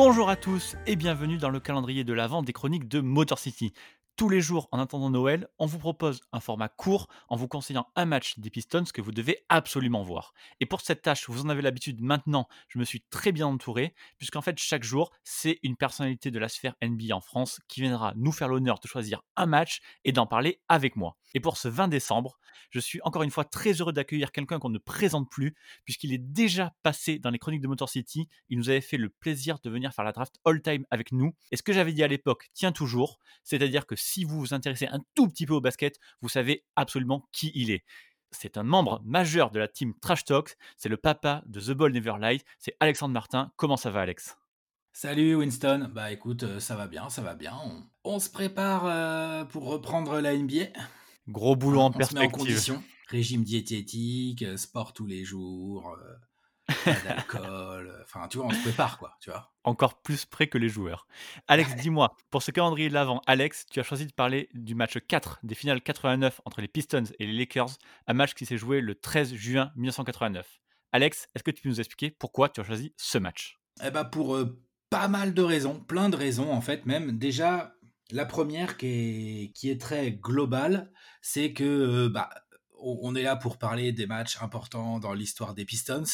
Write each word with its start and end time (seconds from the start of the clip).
Bonjour 0.00 0.30
à 0.30 0.36
tous 0.36 0.76
et 0.86 0.94
bienvenue 0.94 1.38
dans 1.38 1.50
le 1.50 1.58
calendrier 1.58 2.04
de 2.04 2.12
l'Avent 2.12 2.44
des 2.44 2.52
chroniques 2.52 2.86
de 2.86 3.00
Motor 3.00 3.36
City. 3.36 3.72
Tous 4.18 4.28
les 4.28 4.40
jours, 4.40 4.68
en 4.72 4.80
attendant 4.80 5.10
Noël, 5.10 5.46
on 5.60 5.66
vous 5.66 5.78
propose 5.78 6.22
un 6.32 6.40
format 6.40 6.68
court 6.68 7.06
en 7.28 7.36
vous 7.36 7.46
conseillant 7.46 7.86
un 7.94 8.04
match 8.04 8.36
des 8.40 8.50
Pistons 8.50 8.82
que 8.92 9.00
vous 9.00 9.12
devez 9.12 9.44
absolument 9.48 10.02
voir. 10.02 10.34
Et 10.58 10.66
pour 10.66 10.80
cette 10.80 11.02
tâche, 11.02 11.28
vous 11.28 11.42
en 11.42 11.48
avez 11.48 11.62
l'habitude 11.62 12.00
maintenant, 12.00 12.48
je 12.66 12.80
me 12.80 12.84
suis 12.84 13.00
très 13.10 13.30
bien 13.30 13.46
entouré, 13.46 13.94
puisqu'en 14.16 14.42
fait, 14.42 14.58
chaque 14.58 14.82
jour, 14.82 15.12
c'est 15.22 15.60
une 15.62 15.76
personnalité 15.76 16.32
de 16.32 16.40
la 16.40 16.48
sphère 16.48 16.74
NBA 16.82 17.14
en 17.14 17.20
France 17.20 17.60
qui 17.68 17.80
viendra 17.80 18.12
nous 18.16 18.32
faire 18.32 18.48
l'honneur 18.48 18.80
de 18.80 18.88
choisir 18.88 19.22
un 19.36 19.46
match 19.46 19.78
et 20.02 20.10
d'en 20.10 20.26
parler 20.26 20.60
avec 20.68 20.96
moi. 20.96 21.16
Et 21.34 21.38
pour 21.38 21.56
ce 21.56 21.68
20 21.68 21.86
décembre, 21.86 22.40
je 22.70 22.80
suis 22.80 23.00
encore 23.02 23.22
une 23.22 23.30
fois 23.30 23.44
très 23.44 23.74
heureux 23.74 23.92
d'accueillir 23.92 24.32
quelqu'un 24.32 24.58
qu'on 24.58 24.68
ne 24.68 24.78
présente 24.78 25.30
plus, 25.30 25.54
puisqu'il 25.84 26.12
est 26.12 26.18
déjà 26.18 26.74
passé 26.82 27.20
dans 27.20 27.30
les 27.30 27.38
chroniques 27.38 27.60
de 27.60 27.68
Motor 27.68 27.88
City. 27.88 28.28
Il 28.48 28.58
nous 28.58 28.68
avait 28.68 28.80
fait 28.80 28.96
le 28.96 29.10
plaisir 29.10 29.60
de 29.62 29.70
venir 29.70 29.92
faire 29.92 30.04
la 30.04 30.10
draft 30.10 30.34
all-time 30.44 30.84
avec 30.90 31.12
nous. 31.12 31.34
Et 31.52 31.56
ce 31.56 31.62
que 31.62 31.72
j'avais 31.72 31.92
dit 31.92 32.02
à 32.02 32.08
l'époque 32.08 32.48
tient 32.52 32.72
toujours, 32.72 33.20
c'est-à-dire 33.44 33.86
que 33.86 33.94
si 34.08 34.24
vous 34.24 34.38
vous 34.40 34.54
intéressez 34.54 34.86
un 34.86 35.00
tout 35.14 35.28
petit 35.28 35.46
peu 35.46 35.54
au 35.54 35.60
basket, 35.60 35.98
vous 36.22 36.28
savez 36.28 36.64
absolument 36.76 37.28
qui 37.32 37.52
il 37.54 37.70
est. 37.70 37.84
C'est 38.30 38.56
un 38.56 38.62
membre 38.62 39.00
majeur 39.04 39.50
de 39.50 39.58
la 39.58 39.68
team 39.68 39.94
Trash 40.00 40.24
Talks, 40.24 40.56
c'est 40.76 40.88
le 40.88 40.96
papa 40.96 41.42
de 41.46 41.60
The 41.60 41.70
Ball 41.70 41.92
Never 41.92 42.14
Light, 42.18 42.44
c'est 42.58 42.74
Alexandre 42.80 43.14
Martin. 43.14 43.52
Comment 43.56 43.76
ça 43.76 43.90
va 43.90 44.00
Alex? 44.00 44.36
Salut 44.92 45.36
Winston, 45.36 45.90
bah 45.94 46.10
écoute, 46.10 46.42
euh, 46.42 46.60
ça 46.60 46.74
va 46.74 46.86
bien, 46.88 47.08
ça 47.08 47.22
va 47.22 47.34
bien. 47.34 47.54
On, 48.04 48.18
se 48.18 48.30
prépare 48.30 48.86
euh, 48.86 49.44
pour 49.44 49.64
reprendre 49.66 50.20
la 50.20 50.36
NBA. 50.36 50.72
Gros 51.28 51.56
boulot 51.56 51.80
en 51.80 51.88
on 51.88 51.92
perspective. 51.92 52.18
Se 52.18 52.28
met 52.28 52.34
en 52.34 52.38
condition. 52.38 52.82
Régime 53.08 53.44
diététique, 53.44 54.42
euh, 54.42 54.56
sport 54.56 54.92
tous 54.92 55.06
les 55.06 55.24
jours, 55.24 55.96
pas 56.84 56.92
d'alcool. 57.04 57.92
Enfin, 58.02 58.28
tu 58.28 58.38
vois, 58.38 58.46
on 58.46 58.50
se 58.50 58.60
prépare, 58.62 58.98
quoi, 58.98 59.16
tu 59.20 59.30
vois. 59.30 59.52
Encore 59.64 60.02
plus 60.02 60.24
près 60.24 60.48
que 60.48 60.58
les 60.58 60.68
joueurs. 60.68 61.06
Alex, 61.46 61.76
dis-moi, 61.76 62.14
pour 62.30 62.42
ce 62.42 62.50
calendrier 62.50 62.88
de 62.88 62.94
l'avant, 62.94 63.22
Alex, 63.26 63.66
tu 63.70 63.80
as 63.80 63.82
choisi 63.82 64.06
de 64.06 64.12
parler 64.12 64.48
du 64.54 64.74
match 64.74 64.98
4 64.98 65.40
des 65.42 65.54
finales 65.54 65.80
89 65.80 66.40
entre 66.44 66.60
les 66.60 66.68
Pistons 66.68 67.04
et 67.18 67.26
les 67.26 67.32
Lakers, 67.32 67.70
un 68.06 68.14
match 68.14 68.34
qui 68.34 68.46
s'est 68.46 68.58
joué 68.58 68.80
le 68.80 68.94
13 68.94 69.34
juin 69.34 69.72
1989. 69.76 70.60
Alex, 70.92 71.26
est-ce 71.34 71.44
que 71.44 71.50
tu 71.50 71.62
peux 71.62 71.68
nous 71.68 71.80
expliquer 71.80 72.10
pourquoi 72.10 72.48
tu 72.48 72.60
as 72.60 72.64
choisi 72.64 72.94
ce 72.96 73.18
match? 73.18 73.58
Eh 73.84 73.90
bah 73.90 74.04
pour 74.04 74.38
pas 74.90 75.08
mal 75.08 75.34
de 75.34 75.42
raisons, 75.42 75.80
plein 75.80 76.08
de 76.08 76.16
raisons 76.16 76.50
en 76.50 76.60
fait 76.60 76.86
même. 76.86 77.18
Déjà, 77.18 77.74
la 78.10 78.24
première 78.24 78.76
qui 78.76 78.86
est, 78.86 79.52
qui 79.52 79.70
est 79.70 79.80
très 79.80 80.12
globale, 80.12 80.90
c'est 81.20 81.52
que 81.52 82.08
bah, 82.08 82.30
on 82.80 83.14
est 83.14 83.22
là 83.22 83.36
pour 83.36 83.58
parler 83.58 83.92
des 83.92 84.06
matchs 84.06 84.40
importants 84.40 84.98
dans 84.98 85.12
l'histoire 85.12 85.54
des 85.54 85.64
Pistons. 85.64 86.04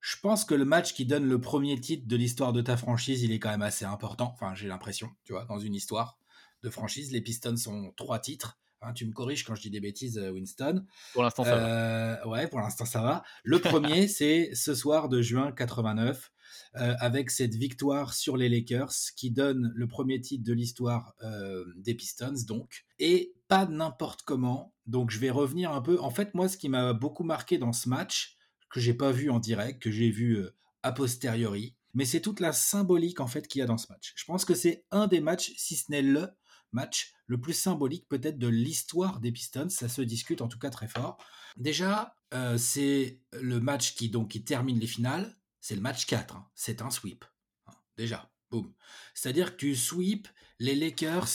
Je 0.00 0.16
pense 0.20 0.44
que 0.44 0.54
le 0.54 0.64
match 0.64 0.94
qui 0.94 1.04
donne 1.04 1.28
le 1.28 1.40
premier 1.40 1.78
titre 1.80 2.06
de 2.06 2.16
l'histoire 2.16 2.52
de 2.52 2.62
ta 2.62 2.76
franchise, 2.76 3.22
il 3.22 3.32
est 3.32 3.38
quand 3.38 3.50
même 3.50 3.62
assez 3.62 3.84
important. 3.84 4.32
Enfin, 4.34 4.54
j'ai 4.54 4.68
l'impression, 4.68 5.10
tu 5.24 5.32
vois, 5.32 5.44
dans 5.44 5.58
une 5.58 5.74
histoire 5.74 6.18
de 6.62 6.70
franchise, 6.70 7.12
les 7.12 7.20
Pistons 7.20 7.56
ont 7.68 7.92
trois 7.96 8.18
titres. 8.18 8.58
Hein, 8.82 8.94
tu 8.94 9.04
me 9.04 9.12
corriges 9.12 9.44
quand 9.44 9.54
je 9.54 9.60
dis 9.60 9.70
des 9.70 9.80
bêtises, 9.80 10.18
Winston. 10.18 10.86
Pour 11.12 11.22
l'instant, 11.22 11.44
ça 11.44 11.56
va. 11.56 11.66
Euh, 11.66 12.28
ouais, 12.28 12.48
pour 12.48 12.60
l'instant, 12.60 12.86
ça 12.86 13.02
va. 13.02 13.22
Le 13.44 13.58
premier, 13.60 14.08
c'est 14.08 14.54
ce 14.54 14.74
soir 14.74 15.10
de 15.10 15.20
juin 15.20 15.52
89, 15.52 16.32
euh, 16.76 16.94
avec 16.98 17.30
cette 17.30 17.54
victoire 17.54 18.14
sur 18.14 18.38
les 18.38 18.48
Lakers 18.48 18.94
qui 19.16 19.30
donne 19.30 19.70
le 19.74 19.86
premier 19.86 20.18
titre 20.20 20.44
de 20.44 20.54
l'histoire 20.54 21.14
euh, 21.22 21.64
des 21.76 21.94
Pistons, 21.94 22.34
donc. 22.48 22.86
Et 22.98 23.34
pas 23.48 23.66
n'importe 23.66 24.22
comment. 24.22 24.72
Donc, 24.86 25.10
je 25.10 25.18
vais 25.18 25.30
revenir 25.30 25.72
un 25.72 25.82
peu. 25.82 26.00
En 26.00 26.10
fait, 26.10 26.32
moi, 26.34 26.48
ce 26.48 26.56
qui 26.56 26.70
m'a 26.70 26.94
beaucoup 26.94 27.24
marqué 27.24 27.58
dans 27.58 27.74
ce 27.74 27.86
match, 27.86 28.38
que 28.70 28.80
j'ai 28.80 28.94
pas 28.94 29.12
vu 29.12 29.30
en 29.30 29.38
direct, 29.38 29.82
que 29.82 29.90
j'ai 29.90 30.10
vu 30.10 30.38
a 30.82 30.92
posteriori, 30.92 31.76
mais 31.92 32.04
c'est 32.04 32.20
toute 32.20 32.40
la 32.40 32.52
symbolique 32.52 33.20
en 33.20 33.26
fait 33.26 33.48
qu'il 33.48 33.58
y 33.58 33.62
a 33.62 33.66
dans 33.66 33.78
ce 33.78 33.90
match. 33.90 34.12
Je 34.16 34.24
pense 34.24 34.44
que 34.44 34.54
c'est 34.54 34.84
un 34.90 35.06
des 35.08 35.20
matchs, 35.20 35.52
si 35.56 35.76
ce 35.76 35.90
n'est 35.90 36.02
le 36.02 36.28
match 36.72 37.12
le 37.26 37.40
plus 37.40 37.52
symbolique 37.52 38.08
peut-être 38.08 38.38
de 38.38 38.46
l'histoire 38.46 39.20
des 39.20 39.32
Pistons. 39.32 39.68
Ça 39.68 39.88
se 39.88 40.02
discute 40.02 40.40
en 40.40 40.48
tout 40.48 40.58
cas 40.58 40.70
très 40.70 40.88
fort. 40.88 41.18
Déjà, 41.56 42.14
c'est 42.56 43.20
le 43.32 43.60
match 43.60 43.94
qui 43.94 44.08
donc 44.08 44.30
qui 44.30 44.44
termine 44.44 44.78
les 44.78 44.86
finales. 44.86 45.36
C'est 45.60 45.74
le 45.74 45.80
match 45.80 46.06
4. 46.06 46.36
Hein. 46.36 46.48
C'est 46.54 46.80
un 46.80 46.90
sweep. 46.90 47.24
Hein, 47.66 47.72
déjà, 47.96 48.30
boum. 48.50 48.72
C'est-à-dire 49.14 49.52
que 49.52 49.56
tu 49.56 49.76
sweep 49.76 50.28
les 50.58 50.76
Lakers 50.76 51.28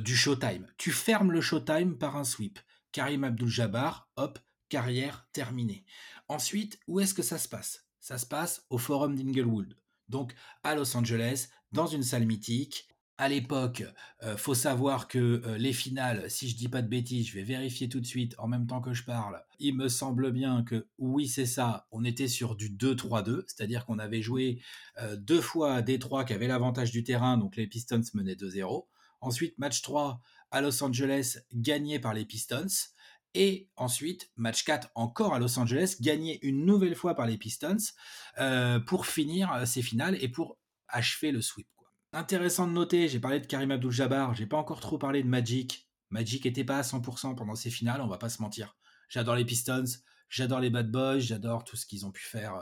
du 0.00 0.16
Showtime. 0.16 0.66
Tu 0.78 0.92
fermes 0.92 1.32
le 1.32 1.40
Showtime 1.40 1.98
par 1.98 2.16
un 2.16 2.24
sweep. 2.24 2.60
Karim 2.92 3.24
Abdul-Jabbar, 3.24 4.10
hop, 4.16 4.38
carrière 4.70 5.28
terminée. 5.34 5.84
Ensuite, 6.28 6.78
où 6.86 7.00
est-ce 7.00 7.12
que 7.12 7.22
ça 7.22 7.36
se 7.36 7.48
passe? 7.48 7.84
Ça 8.00 8.16
se 8.16 8.24
passe 8.24 8.64
au 8.70 8.78
Forum 8.78 9.14
d'Inglewood, 9.14 9.76
donc 10.08 10.34
à 10.64 10.74
Los 10.74 10.96
Angeles, 10.96 11.48
dans 11.72 11.86
une 11.86 12.02
salle 12.02 12.24
mythique. 12.24 12.88
À 13.18 13.28
l'époque, 13.28 13.84
euh, 14.22 14.38
faut 14.38 14.54
savoir 14.54 15.06
que 15.06 15.18
euh, 15.44 15.58
les 15.58 15.74
finales, 15.74 16.30
si 16.30 16.48
je 16.48 16.56
dis 16.56 16.68
pas 16.68 16.80
de 16.80 16.88
bêtises, 16.88 17.28
je 17.28 17.34
vais 17.34 17.42
vérifier 17.42 17.86
tout 17.90 18.00
de 18.00 18.06
suite 18.06 18.34
en 18.38 18.48
même 18.48 18.66
temps 18.66 18.80
que 18.80 18.94
je 18.94 19.04
parle. 19.04 19.42
Il 19.58 19.76
me 19.76 19.88
semble 19.90 20.32
bien 20.32 20.62
que 20.62 20.86
oui, 20.96 21.28
c'est 21.28 21.44
ça. 21.44 21.86
On 21.90 22.02
était 22.02 22.28
sur 22.28 22.56
du 22.56 22.70
2-3-2, 22.70 23.42
c'est-à-dire 23.46 23.84
qu'on 23.84 23.98
avait 23.98 24.22
joué 24.22 24.62
euh, 25.02 25.16
deux 25.16 25.42
fois 25.42 25.74
à 25.74 25.82
Détroit 25.82 26.24
qui 26.24 26.32
avait 26.32 26.48
l'avantage 26.48 26.92
du 26.92 27.04
terrain, 27.04 27.36
donc 27.36 27.56
les 27.56 27.66
Pistons 27.66 28.00
menaient 28.14 28.36
2-0. 28.36 28.86
Ensuite, 29.20 29.58
match 29.58 29.82
3 29.82 30.22
à 30.50 30.60
Los 30.62 30.82
Angeles, 30.82 31.40
gagné 31.52 31.98
par 31.98 32.14
les 32.14 32.24
Pistons. 32.24 32.66
Et 33.34 33.70
ensuite, 33.76 34.30
match 34.36 34.64
4 34.64 34.90
encore 34.94 35.34
à 35.34 35.38
Los 35.38 35.58
Angeles, 35.58 35.96
gagné 36.00 36.44
une 36.44 36.64
nouvelle 36.64 36.96
fois 36.96 37.14
par 37.14 37.26
les 37.26 37.38
Pistons 37.38 37.76
euh, 38.38 38.80
pour 38.80 39.06
finir 39.06 39.52
euh, 39.52 39.66
ces 39.66 39.82
finales 39.82 40.16
et 40.20 40.28
pour 40.28 40.58
achever 40.88 41.30
le 41.30 41.40
sweep. 41.40 41.68
Intéressant 42.12 42.66
de 42.66 42.72
noter, 42.72 43.06
j'ai 43.06 43.20
parlé 43.20 43.38
de 43.38 43.46
Karim 43.46 43.70
Abdul-Jabbar, 43.70 44.34
j'ai 44.34 44.46
pas 44.46 44.56
encore 44.56 44.80
trop 44.80 44.98
parlé 44.98 45.22
de 45.22 45.28
Magic. 45.28 45.88
Magic 46.10 46.44
était 46.44 46.64
pas 46.64 46.78
à 46.78 46.82
100% 46.82 47.36
pendant 47.36 47.54
ces 47.54 47.70
finales, 47.70 48.00
on 48.00 48.08
va 48.08 48.18
pas 48.18 48.28
se 48.28 48.42
mentir. 48.42 48.76
J'adore 49.08 49.36
les 49.36 49.44
Pistons, 49.44 49.84
j'adore 50.28 50.58
les 50.58 50.70
Bad 50.70 50.90
Boys, 50.90 51.20
j'adore 51.20 51.62
tout 51.62 51.76
ce 51.76 51.86
qu'ils 51.86 52.04
ont 52.04 52.10
pu 52.10 52.24
faire 52.24 52.56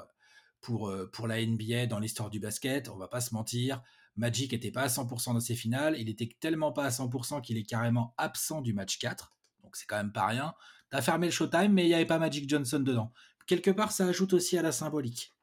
euh, 0.71 1.07
pour, 1.11 1.27
la 1.27 1.47
NBA 1.47 1.87
dans 1.87 1.99
l'histoire 1.99 2.29
du 2.29 2.41
basket, 2.41 2.91
on 2.91 2.99
va 2.99 3.09
pas 3.09 3.23
se 3.23 3.33
mentir. 3.33 3.83
Magic 4.17 4.53
était 4.53 4.71
pas 4.71 4.83
à 4.83 4.89
100% 4.89 5.33
dans 5.33 5.41
ces 5.41 5.55
finales, 5.55 5.97
il 5.99 6.11
était 6.11 6.29
tellement 6.41 6.73
pas 6.73 6.85
à 6.85 6.91
100% 6.91 7.41
qu'il 7.41 7.57
est 7.57 7.65
carrément 7.65 8.13
absent 8.19 8.61
du 8.61 8.75
match 8.75 8.99
4 8.99 9.38
donc 9.69 9.77
c'est 9.77 9.87
quand 9.87 9.99
même 9.99 10.13
pas 10.13 10.27
rien. 10.27 10.55
T'as 10.89 11.03
fermé 11.03 11.27
le 11.27 11.33
Showtime, 11.33 11.73
mais 11.73 11.85
il 11.85 11.89
n'y 11.89 11.95
avait 11.95 12.07
pas 12.07 12.19
Magic 12.19 12.49
Johnson 12.49 12.81
dedans. 12.81 13.13
Quelque 13.47 13.71
part, 13.71 13.93
ça 13.93 14.07
ajoute 14.07 14.33
aussi 14.33 14.57
à 14.57 14.63
la 14.63 14.73
symbolique. 14.73 15.37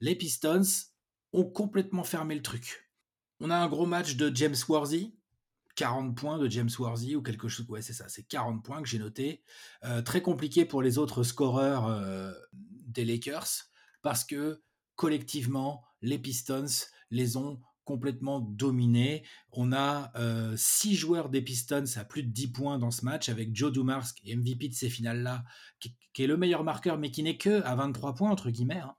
Les 0.00 0.14
Pistons 0.14 0.60
ont 1.32 1.44
complètement 1.44 2.04
fermé 2.04 2.34
le 2.34 2.42
truc. 2.42 2.90
On 3.40 3.48
a 3.48 3.56
un 3.56 3.68
gros 3.68 3.86
match 3.86 4.16
de 4.16 4.30
James 4.36 4.56
Worthy, 4.68 5.16
40 5.76 6.14
points 6.14 6.38
de 6.38 6.46
James 6.50 6.68
Worthy 6.78 7.16
ou 7.16 7.22
quelque 7.22 7.48
chose. 7.48 7.64
Ouais, 7.70 7.80
c'est 7.80 7.94
ça, 7.94 8.06
c'est 8.10 8.24
40 8.24 8.62
points 8.62 8.82
que 8.82 8.88
j'ai 8.88 8.98
noté. 8.98 9.42
Euh, 9.84 10.02
très 10.02 10.20
compliqué 10.20 10.66
pour 10.66 10.82
les 10.82 10.98
autres 10.98 11.22
scoreurs 11.22 11.86
euh, 11.86 12.34
des 12.52 13.06
Lakers 13.06 13.48
parce 14.02 14.24
que 14.24 14.62
collectivement, 14.94 15.82
les 16.02 16.18
Pistons 16.18 16.66
les 17.10 17.38
ont 17.38 17.62
complètement 17.88 18.40
dominé. 18.40 19.24
On 19.50 19.72
a 19.72 20.12
euh, 20.16 20.52
six 20.58 20.94
joueurs 20.94 21.30
des 21.30 21.40
Pistons 21.40 21.96
à 21.96 22.04
plus 22.04 22.22
de 22.22 22.28
10 22.28 22.48
points 22.48 22.78
dans 22.78 22.90
ce 22.90 23.02
match 23.02 23.30
avec 23.30 23.56
Joe 23.56 23.72
Dumars, 23.72 24.14
qui 24.14 24.30
est 24.30 24.36
MVP 24.36 24.68
de 24.68 24.74
ces 24.74 24.90
finales-là, 24.90 25.42
qui, 25.80 25.96
est 26.18 26.26
le 26.26 26.36
meilleur 26.36 26.64
marqueur, 26.64 26.98
mais 26.98 27.10
qui 27.10 27.22
n'est 27.22 27.38
que 27.38 27.62
à 27.62 27.74
23 27.76 28.14
points, 28.14 28.30
entre 28.30 28.50
guillemets. 28.50 28.80
Hein. 28.80 28.94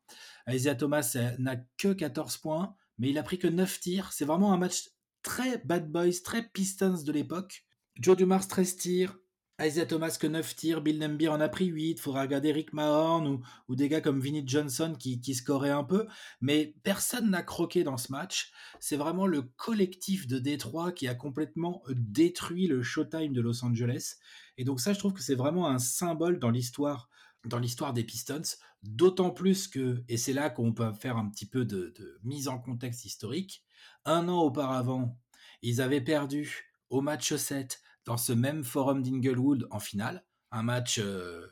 Isaiah 0.48 0.74
Thomas 0.74 1.12
euh, 1.18 1.30
n'a 1.38 1.58
que 1.78 1.94
14 1.94 2.38
points, 2.38 2.74
mais 2.98 3.12
il 3.12 3.20
a 3.20 3.24
pris 3.24 3.38
que 3.38 3.46
9 3.48 3.80
tirs. 3.80 4.12
C'est 4.12 4.26
vraiment 4.26 4.54
un 4.54 4.58
match 4.58 4.90
très 5.22 5.60
bad 5.60 5.92
boys, 5.92 6.24
très 6.24 6.50
Pistons 6.50 7.04
de 7.04 7.12
l'époque. 7.12 7.66
Joe 8.02 8.18
Dumars, 8.18 8.48
13 8.48 8.76
tirs, 8.76 9.20
Isaiah 9.62 9.86
Thomas 9.86 10.18
que 10.20 10.28
9 10.28 10.56
tirs, 10.56 10.82
Bill 10.82 11.00
Nembir 11.00 11.34
en 11.34 11.42
a 11.42 11.50
pris 11.50 11.66
8, 11.66 11.90
il 11.92 12.00
faudra 12.00 12.22
regarder 12.22 12.54
Rick 12.54 12.72
Mahorn 12.72 13.42
ou, 13.68 13.76
des 13.76 13.90
gars 13.90 14.00
comme 14.00 14.22
Vinnie 14.22 14.48
Johnson 14.48 14.96
qui, 14.98 15.20
qui 15.20 15.36
scoraient 15.36 15.70
un 15.70 15.84
peu, 15.84 16.08
mais 16.40 16.76
personne 16.84 17.30
n'a 17.30 17.44
croqué 17.44 17.84
dans 17.84 17.98
ce 17.98 18.12
match. 18.12 18.52
C'est 18.80 18.96
vraiment 18.96 19.28
le 19.28 19.42
collectif 19.42 20.28
de 20.28 20.40
Détroit 20.40 20.94
qui 20.94 21.08
a 21.08 21.16
complètement 21.16 21.84
détruit 21.90 22.68
le 22.68 22.82
Showtime 22.82 23.34
de 23.34 23.42
Los 23.42 23.66
Angeles. 23.66 24.16
Et 24.58 24.64
donc 24.64 24.80
ça, 24.80 24.94
je 24.94 25.00
trouve 25.00 25.14
que 25.14 25.22
c'est 25.22 25.36
vraiment 25.36 25.68
un 25.68 25.80
symbole 25.80 26.40
dans 26.40 26.52
l'histoire 26.52 27.10
dans 27.46 27.60
l'histoire 27.60 27.94
des 27.94 28.04
Pistons, 28.04 28.42
d'autant 28.84 29.32
plus 29.32 29.70
que, 29.70 30.04
et 30.10 30.18
c'est 30.18 30.34
là 30.34 30.50
qu'on 30.50 30.74
peut 30.74 30.92
faire 30.92 31.16
un 31.16 31.30
petit 31.30 31.46
peu 31.46 31.64
de, 31.64 31.94
de 31.98 32.20
mise 32.22 32.50
en 32.50 32.60
contexte 32.60 33.06
historique, 33.06 33.64
un 34.04 34.28
an 34.28 34.42
auparavant, 34.42 35.18
ils 35.62 35.82
avaient 35.82 36.02
perdu 36.02 36.74
au 36.90 37.00
match 37.02 37.34
7 37.34 37.82
dans 38.10 38.18
ce 38.18 38.34
même 38.34 38.64
forum 38.64 39.04
d'Inglewood 39.04 39.68
en 39.70 39.80
finale. 39.80 40.26
Un 40.50 40.64
match, 40.64 40.98
euh, 40.98 41.46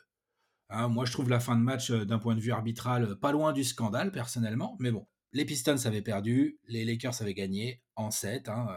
hein, 0.69 0.87
moi 0.87 1.05
je 1.05 1.11
trouve 1.11 1.29
la 1.29 1.39
fin 1.39 1.55
de 1.55 1.61
match 1.61 1.91
euh, 1.91 2.03
d'un 2.03 2.17
point 2.17 2.33
de 2.33 2.39
vue 2.39 2.51
arbitral 2.51 3.03
euh, 3.03 3.15
pas 3.15 3.31
loin 3.31 3.53
du 3.53 3.63
scandale 3.63 4.11
personnellement, 4.11 4.75
mais 4.79 4.89
bon, 4.89 5.05
les 5.33 5.45
Pistons 5.45 5.85
avaient 5.85 6.01
perdu, 6.01 6.59
les 6.67 6.83
Lakers 6.83 7.21
avaient 7.21 7.35
gagné 7.35 7.83
en 7.95 8.09
7, 8.09 8.49
hein, 8.49 8.69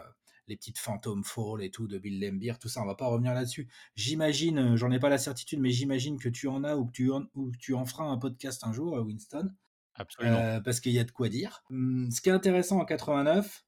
les 0.46 0.58
petites 0.58 0.78
Phantom 0.78 1.24
Fall 1.24 1.62
et 1.62 1.70
tout 1.70 1.88
de 1.88 1.96
Bill 1.96 2.20
Lembeer, 2.20 2.58
tout 2.58 2.68
ça, 2.68 2.82
on 2.82 2.86
va 2.86 2.96
pas 2.96 3.06
revenir 3.06 3.32
là-dessus. 3.32 3.66
J'imagine, 3.94 4.76
j'en 4.76 4.90
ai 4.90 4.98
pas 4.98 5.08
la 5.08 5.16
certitude, 5.16 5.60
mais 5.60 5.70
j'imagine 5.70 6.18
que 6.18 6.28
tu 6.28 6.48
en 6.48 6.64
as 6.64 6.76
ou 6.76 6.84
que 6.84 6.92
tu 6.92 7.10
en, 7.10 7.24
ou 7.34 7.50
tu 7.58 7.72
en 7.72 7.86
feras 7.86 8.04
un 8.04 8.18
podcast 8.18 8.62
un 8.66 8.74
jour, 8.74 8.92
Winston. 8.92 9.48
Absolument. 9.94 10.60
parce 10.62 10.80
qu'il 10.80 10.92
y 10.92 10.98
a 10.98 11.04
de 11.04 11.10
quoi 11.10 11.30
dire. 11.30 11.62
Hum, 11.70 12.10
ce 12.10 12.20
qui 12.20 12.28
est 12.28 12.32
intéressant 12.32 12.78
en 12.78 12.84
89, 12.84 13.64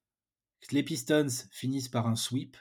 les 0.71 0.83
Pistons 0.83 1.29
finissent 1.51 1.89
par 1.89 2.07
un 2.07 2.17
sweep, 2.17 2.59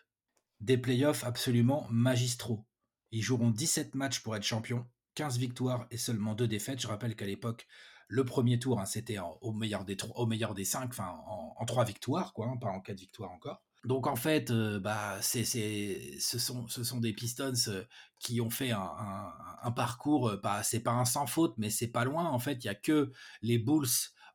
des 0.62 0.78
playoffs 0.78 1.24
absolument 1.24 1.88
magistraux. 1.90 2.66
Ils 3.12 3.22
joueront 3.22 3.50
17 3.50 3.96
matchs 3.96 4.22
pour 4.22 4.36
être 4.36 4.44
champions, 4.44 4.86
15 5.16 5.38
victoires 5.38 5.88
et 5.92 5.98
seulement 5.98 6.36
2 6.36 6.48
défaites. 6.48 6.80
Je 6.80 6.88
rappelle 6.88 7.16
qu'à 7.16 7.26
l'époque, 7.26 7.68
le 8.08 8.24
premier 8.24 8.60
tour, 8.60 8.80
hein, 8.80 8.86
c'était 8.86 9.18
au 9.42 9.52
meilleur 9.52 9.86
des 9.86 9.98
au 10.16 10.26
meilleur 10.26 10.54
des 10.54 10.66
5, 10.66 10.90
enfin 10.90 11.18
en, 11.28 11.66
3 11.66 11.86
victoires, 11.86 12.34
quoi, 12.34 12.48
hein, 12.48 12.58
pas 12.58 12.70
en 12.70 12.80
4 12.80 13.00
victoires 13.00 13.32
encore. 13.32 13.64
Donc 13.84 14.06
en 14.06 14.16
fait, 14.16 14.52
euh, 14.52 14.80
bah, 14.80 15.20
ce, 15.22 16.38
sont, 16.38 17.00
des 17.00 17.14
Pistons 17.14 17.54
euh, 17.68 17.84
qui 18.20 18.40
ont 18.40 18.52
fait 18.52 18.72
un, 18.72 19.72
parcours, 19.76 20.30
euh, 20.30 20.42
c'est 20.64 20.82
pas 20.82 20.92
un 20.92 21.06
sans 21.06 21.26
faute, 21.26 21.56
mais 21.58 21.72
c'est 21.72 21.88
pas 21.88 22.06
loin. 22.06 22.26
En 22.26 22.38
fait, 22.38 22.64
il 22.64 22.68
y 22.68 22.70
a 22.70 22.76
que 22.76 23.12
les 23.42 23.58
Bulls 23.58 23.88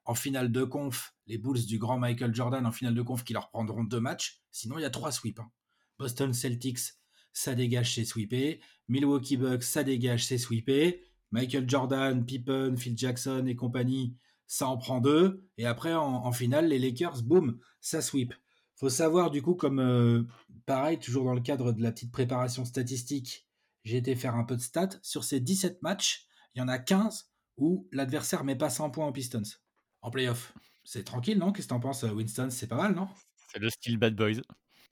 en 0.05 0.15
finale 0.15 0.51
de 0.51 0.65
conf, 0.65 1.15
les 1.27 1.39
Bulls 1.39 1.65
du 1.65 1.79
grand 1.79 1.99
Michael 1.99 2.35
Jordan 2.35 2.67
en 2.67 2.73
finale 2.73 2.95
de 2.95 3.03
conf 3.03 3.23
qui 3.23 3.35
leur 3.35 3.51
prendront 3.51 3.85
deux 3.85 4.01
matchs. 4.01 4.41
Sinon, 4.51 4.79
il 4.79 4.83
y 4.83 4.87
a 4.87 4.91
trois 4.91 5.13
sweeps. 5.13 5.41
Hein. 5.41 5.51
Boston 5.99 6.33
Celtics, 6.33 6.95
ça 7.33 7.55
dégage, 7.55 7.95
c'est 7.95 8.05
sweepé. 8.05 8.61
Milwaukee 8.89 9.37
Bucks, 9.37 9.63
ça 9.63 9.83
dégage, 9.83 10.27
c'est 10.27 10.39
sweepé. 10.39 11.03
Michael 11.33 11.69
Jordan, 11.69 12.25
Pippen, 12.25 12.77
Phil 12.77 12.97
Jackson 12.97 13.45
et 13.47 13.57
compagnie, 13.57 14.17
ça 14.47 14.69
en 14.69 14.77
prend 14.77 15.01
deux. 15.01 15.45
Et 15.59 15.67
après, 15.67 15.95
en, 15.95 16.33
finale, 16.33 16.69
les 16.69 16.79
Lakers, 16.79 17.23
boum, 17.23 17.59
ça 17.81 18.01
sweep. 18.01 18.33
Faut 18.77 18.89
savoir, 18.89 19.31
du 19.31 19.43
coup, 19.43 19.55
comme 19.55 19.81
euh, 19.81 20.23
pareil, 20.67 20.99
toujours 20.99 21.25
dans 21.25 21.35
le 21.35 21.41
cadre 21.41 21.73
de 21.73 21.83
la 21.83 21.93
petite 21.93 22.13
préparation 22.13 22.65
statistique, 22.65 23.47
j'ai 23.85 23.97
été 23.97 24.15
faire 24.15 24.35
un 24.35 24.45
peu 24.45 24.57
de 24.57 24.61
stats. 24.61 24.99
Sur 25.03 25.25
ces 25.25 25.41
17 25.41 25.83
matchs, 25.83 26.27
il 26.55 26.59
y 26.59 26.63
en 26.63 26.69
a 26.69 26.79
15 26.79 27.31
où 27.57 27.89
l'adversaire 27.93 28.45
met 28.45 28.57
pas 28.57 28.71
100 28.71 28.91
points 28.91 29.07
en 29.07 29.13
Pistons, 29.13 29.43
en 30.03 30.11
playoff. 30.11 30.53
C'est 30.85 31.05
tranquille, 31.05 31.39
non? 31.39 31.53
Qu'est-ce 31.53 31.67
que 31.67 31.71
t'en 31.71 31.81
penses, 31.81 32.05
Winston? 32.05 32.49
C'est 32.51 32.69
pas 32.69 32.77
mal, 32.77 32.95
non? 32.95 33.09
C'est 33.53 33.59
le 33.59 33.71
style 33.71 33.99
Bad 33.99 34.15
Boys. 34.15 34.41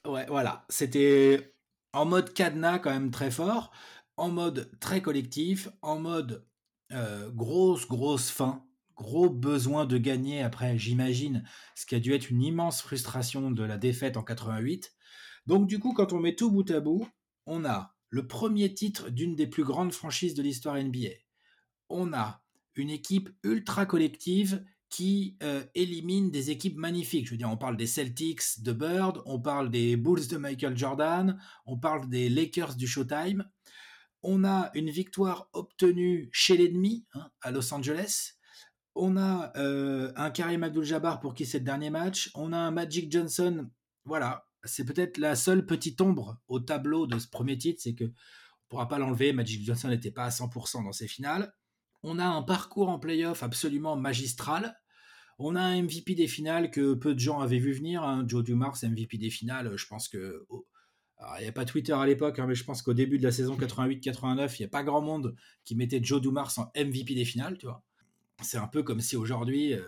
Ouais, 0.07 0.27
voilà. 0.29 0.65
C'était 0.69 1.55
en 1.93 2.05
mode 2.05 2.33
cadenas 2.35 2.79
quand 2.79 2.91
même 2.91 3.11
très 3.11 3.31
fort, 3.31 3.73
en 4.17 4.31
mode 4.31 4.71
très 4.81 5.01
collectif, 5.01 5.69
en 5.83 5.99
mode 5.99 6.47
euh, 6.93 7.31
grosse, 7.31 7.89
grosse 7.89 8.31
fin, 8.31 8.67
gros 8.97 9.31
besoin 9.31 9.87
de 9.87 9.97
gagner 9.99 10.43
après, 10.43 10.79
j'imagine, 10.79 11.45
ce 11.75 11.87
qui 11.87 11.95
a 11.95 12.01
dû 12.01 12.13
être 12.13 12.31
une 12.31 12.43
immense 12.43 12.83
frustration 12.83 13.51
de 13.51 13.65
la 13.65 13.79
défaite 13.79 14.17
en 14.17 14.23
88. 14.23 14.93
Donc 15.47 15.67
du 15.67 15.79
coup, 15.79 15.95
quand 15.95 16.13
on 16.13 16.21
met 16.21 16.37
tout 16.37 16.51
bout 16.51 16.71
à 16.71 16.81
bout, 16.81 17.09
on 17.47 17.65
a 17.65 17.95
le 18.11 18.27
premier 18.27 18.73
titre 18.75 19.11
d'une 19.11 19.35
des 19.35 19.47
plus 19.47 19.65
grandes 19.65 19.93
franchises 19.93 20.35
de 20.35 20.43
l'histoire 20.43 20.77
NBA. 20.77 21.11
On 21.89 22.13
a 22.13 22.43
une 22.77 22.91
équipe 22.91 23.31
ultra 23.43 23.87
collective 23.87 24.65
qui 24.95 25.37
euh, 25.43 25.65
élimine 25.75 26.31
des 26.31 26.53
équipes 26.53 26.77
magnifiques. 26.77 27.27
Je 27.27 27.33
veux 27.33 27.37
dire, 27.37 27.51
on 27.51 27.57
parle 27.57 27.77
des 27.77 27.89
Celtics 27.89 28.63
de 28.63 28.73
Bird, 28.73 29.21
on 29.27 29.41
parle 29.41 29.69
des 29.69 29.97
Bulls 29.97 30.29
de 30.29 30.37
Michael 30.37 30.79
Jordan, 30.79 31.37
on 31.67 31.77
parle 31.77 32.09
des 32.09 32.29
Lakers 32.29 32.77
du 32.77 32.87
Showtime. 32.87 33.45
On 34.23 34.45
a 34.45 34.71
une 34.75 34.91
victoire 34.91 35.49
obtenue 35.53 36.29
chez 36.31 36.57
l'ennemi, 36.57 37.07
hein, 37.15 37.29
à 37.41 37.51
Los 37.51 37.75
Angeles. 37.75 38.35
On 38.95 39.17
a 39.17 39.51
euh, 39.57 40.13
un 40.15 40.31
Karim 40.31 40.63
Abdul-Jabbar 40.63 41.19
pour 41.19 41.35
qui 41.35 41.45
c'est 41.45 41.59
le 41.59 41.65
dernier 41.65 41.91
match. 41.91 42.31
On 42.37 42.53
a 42.53 42.57
un 42.57 42.71
Magic 42.71 43.11
Johnson. 43.11 43.69
Voilà, 44.05 44.47
c'est 44.63 44.85
peut-être 44.85 45.19
la 45.19 45.35
seule 45.35 45.67
petite 45.67 46.01
ombre 46.01 46.39
au 46.47 46.61
tableau 46.61 47.09
de 47.09 47.19
ce 47.19 47.27
premier 47.27 47.59
titre, 47.59 47.81
c'est 47.83 47.97
que 47.97 48.05
on 48.05 48.69
pourra 48.69 48.87
pas 48.87 49.01
l'enlever. 49.01 49.33
Magic 49.33 49.67
Johnson 49.67 49.89
n'était 49.89 50.13
pas 50.13 50.27
à 50.27 50.31
100% 50.31 50.85
dans 50.85 50.93
ses 50.93 51.09
finales. 51.09 51.53
On 52.05 52.21
a 52.21 52.27
un 52.27 52.43
parcours 52.43 52.91
en 52.91 53.01
playoff 53.01 53.43
absolument 53.43 53.97
magistral. 53.97 54.77
On 55.39 55.57
a 55.57 55.61
un 55.61 55.83
MVP 55.83 56.15
des 56.15 56.29
finales 56.29 56.71
que 56.71 56.95
peu 56.95 57.15
de 57.15 57.19
gens 57.19 57.41
avaient 57.41 57.59
vu 57.59 57.73
venir. 57.73 58.03
Hein. 58.03 58.25
Joe 58.27 58.45
Dumars, 58.45 58.77
MVP 58.83 59.19
des 59.19 59.31
finales, 59.31 59.77
je 59.77 59.87
pense 59.87 60.09
que. 60.09 60.47
il 61.39 61.43
n'y 61.43 61.49
a 61.49 61.53
pas 61.53 61.65
Twitter 61.65 61.93
à 61.93 62.07
l'époque, 62.07 62.39
hein, 62.39 62.47
mais 62.47 62.55
je 62.55 62.65
pense 62.65 62.83
qu'au 62.83 62.95
début 62.95 63.19
de 63.19 63.25
la 63.25 63.33
saison 63.33 63.57
88-89, 63.57 64.57
il 64.59 64.63
n'y 64.63 64.67
a 64.67 64.69
pas 64.69 64.85
grand 64.85 65.03
monde 65.03 65.35
qui 65.65 65.75
mettait 65.75 66.03
Joe 66.03 66.21
Dumars 66.21 66.53
en 66.59 66.71
MVP 66.77 67.15
des 67.15 67.25
finales, 67.25 67.59
tu 67.59 67.67
vois. 67.67 67.83
C'est 68.43 68.59
un 68.59 68.69
peu 68.69 68.83
comme 68.83 69.01
si 69.01 69.17
aujourd'hui, 69.17 69.75
euh, 69.75 69.83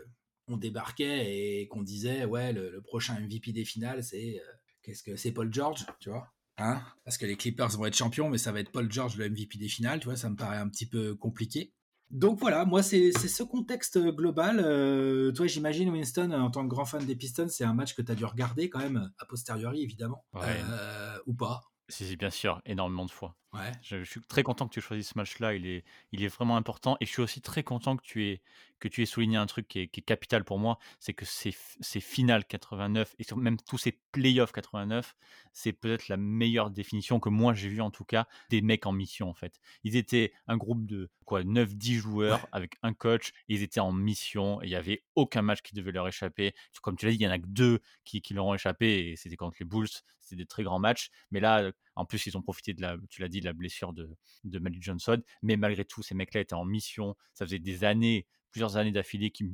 on 0.49 0.57
débarquait 0.57 1.61
et 1.61 1.69
qu'on 1.69 1.83
disait, 1.83 2.25
ouais, 2.25 2.53
le, 2.53 2.81
prochain 2.81 3.19
MVP 3.21 3.53
des 3.53 3.65
finales, 3.65 4.03
c'est. 4.03 4.41
Euh, 4.41 4.53
qu'est-ce 4.83 5.03
que 5.03 5.17
c'est 5.17 5.33
Paul 5.33 5.53
George, 5.53 5.85
tu 5.99 6.11
vois 6.11 6.33
hein 6.59 6.81
Parce 7.05 7.19
que 7.19 7.27
les 7.27 7.37
Clippers 7.37 7.71
vont 7.71 7.87
être 7.87 7.97
champions, 7.97 8.31
mais 8.31 8.39
ça 8.39 8.53
va 8.53 8.61
être 8.61 8.71
Paul 8.71 8.91
George 8.91 9.17
le 9.17 9.29
MVP 9.29 9.59
des 9.59 9.69
finales, 9.69 10.01
tu 10.01 10.07
vois, 10.07 10.17
ça 10.17 10.31
me 10.31 10.37
paraît 10.37 10.59
un 10.59 10.69
petit 10.69 10.87
peu 10.87 11.15
compliqué. 11.15 11.73
Donc 12.11 12.39
voilà, 12.39 12.65
moi 12.65 12.83
c'est 12.83 13.13
ce 13.13 13.43
contexte 13.43 13.99
global. 13.99 14.63
Euh, 14.65 15.33
toi 15.33 15.47
j'imagine 15.47 15.91
Winston, 15.91 16.31
en 16.31 16.51
tant 16.51 16.63
que 16.63 16.69
grand 16.69 16.85
fan 16.85 17.05
des 17.05 17.17
Pistons, 17.17 17.49
c'est 17.49 17.65
un 17.65 17.75
match 17.75 17.95
que 17.95 18.03
tu 18.03 18.13
as 18.13 18.15
dû 18.15 18.25
regarder 18.25 18.71
quand 18.71 18.79
même, 18.79 19.11
a 19.19 19.25
posteriori 19.27 19.83
évidemment, 19.83 20.25
euh, 20.37 21.19
ou 21.27 21.35
pas 21.35 21.63
Si, 21.89 22.17
bien 22.17 22.31
sûr, 22.31 22.61
énormément 22.65 23.05
de 23.05 23.11
fois. 23.11 23.37
Ouais. 23.53 23.73
Je, 23.83 24.05
suis 24.05 24.21
très 24.21 24.43
content 24.43 24.69
que 24.69 24.75
tu 24.75 24.81
choisisses 24.81 25.11
ce 25.11 25.19
match-là, 25.19 25.55
il 25.55 25.67
est, 25.67 25.85
il 26.13 26.23
est 26.23 26.29
vraiment 26.29 26.57
important. 26.57 26.97
Et 27.01 27.07
je 27.07 27.11
suis 27.11 27.23
aussi 27.23 27.41
très 27.41 27.63
content 27.63 27.97
que 27.97 28.03
tu 28.03 28.27
aies, 28.27 28.43
que 28.81 28.89
tu 28.89 29.03
aies 29.03 29.07
souligné 29.07 29.37
un 29.37 29.47
truc 29.47 29.67
qui 29.69 29.81
est, 29.81 29.89
capital 29.89 30.45
pour 30.45 30.59
moi, 30.59 30.79
c'est 30.99 31.15
que 31.15 31.25
ces, 31.25 31.55
ces 31.81 32.01
finales 32.01 32.45
89 32.45 33.15
et 33.19 33.25
même 33.35 33.57
tous 33.57 33.79
ces 33.79 33.99
playoffs 34.13 34.53
89, 34.53 35.17
c'est 35.53 35.73
peut-être 35.73 36.09
la 36.09 36.17
meilleure 36.17 36.71
définition 36.71 37.19
que 37.19 37.29
moi 37.29 37.55
j'ai 37.55 37.69
vu 37.69 37.81
en 37.81 37.91
tout 37.91 38.05
cas 38.05 38.27
des 38.51 38.61
mecs 38.61 38.85
en 38.87 38.93
mission 38.93 39.31
en 39.31 39.35
fait. 39.35 39.59
Ils 39.85 39.97
étaient 39.97 40.33
un 40.49 40.57
groupe 40.57 40.85
de 40.85 41.11
quoi 41.25 41.43
9-10 41.43 41.95
joueurs 41.95 42.47
avec 42.53 42.77
un 42.83 42.93
coach, 42.93 43.33
ils 43.49 43.63
étaient 43.63 43.81
en 43.81 43.93
mission 43.93 44.61
et 44.63 44.67
il 44.67 44.71
n'y 44.71 44.77
avait 44.77 45.03
aucun 45.15 45.43
match 45.43 45.63
qui 45.63 45.75
devait 45.75 45.93
leur 45.93 46.07
échapper. 46.07 46.55
Comme 46.83 46.97
tu 46.97 47.07
l'as 47.07 47.13
dit, 47.13 47.19
il 47.19 47.23
y 47.23 47.29
en 47.29 47.33
a 47.33 47.39
que 47.39 47.47
deux 47.47 47.81
qui, 48.05 48.21
qui 48.21 48.35
leur 48.35 48.47
ont 48.47 48.55
échappé 48.55 49.09
et 49.09 49.17
c'était 49.17 49.37
contre 49.37 49.57
les 49.61 49.67
Bulls, 49.67 49.89
c'était 50.21 50.37
des 50.37 50.47
très 50.47 50.63
grands 50.63 50.79
matchs. 50.79 51.11
Mais 51.31 51.41
là, 51.41 51.73
en 51.97 52.05
plus, 52.05 52.27
ils 52.27 52.37
ont 52.37 52.43
profité 52.43 52.75
de 52.75 52.83
la, 52.83 52.97
tu 53.09 53.21
l'as 53.21 53.29
dit, 53.29 53.41
de 53.41 53.47
la 53.47 53.53
blessure 53.53 53.93
de, 53.93 54.17
de 54.45 54.59
Magic 54.59 54.83
Johnson. 54.83 55.21
Mais 55.43 55.57
malgré 55.57 55.85
tout, 55.85 56.03
ces 56.03 56.15
mecs-là 56.15 56.43
étaient 56.43 56.55
en 56.55 56.65
mission. 56.65 57.17
Ça 57.35 57.45
faisait 57.47 57.59
des 57.59 57.85
années, 57.85 58.27
plusieurs 58.51 58.77
années 58.77 58.93
d'affilée 58.93 59.31
qui, 59.31 59.45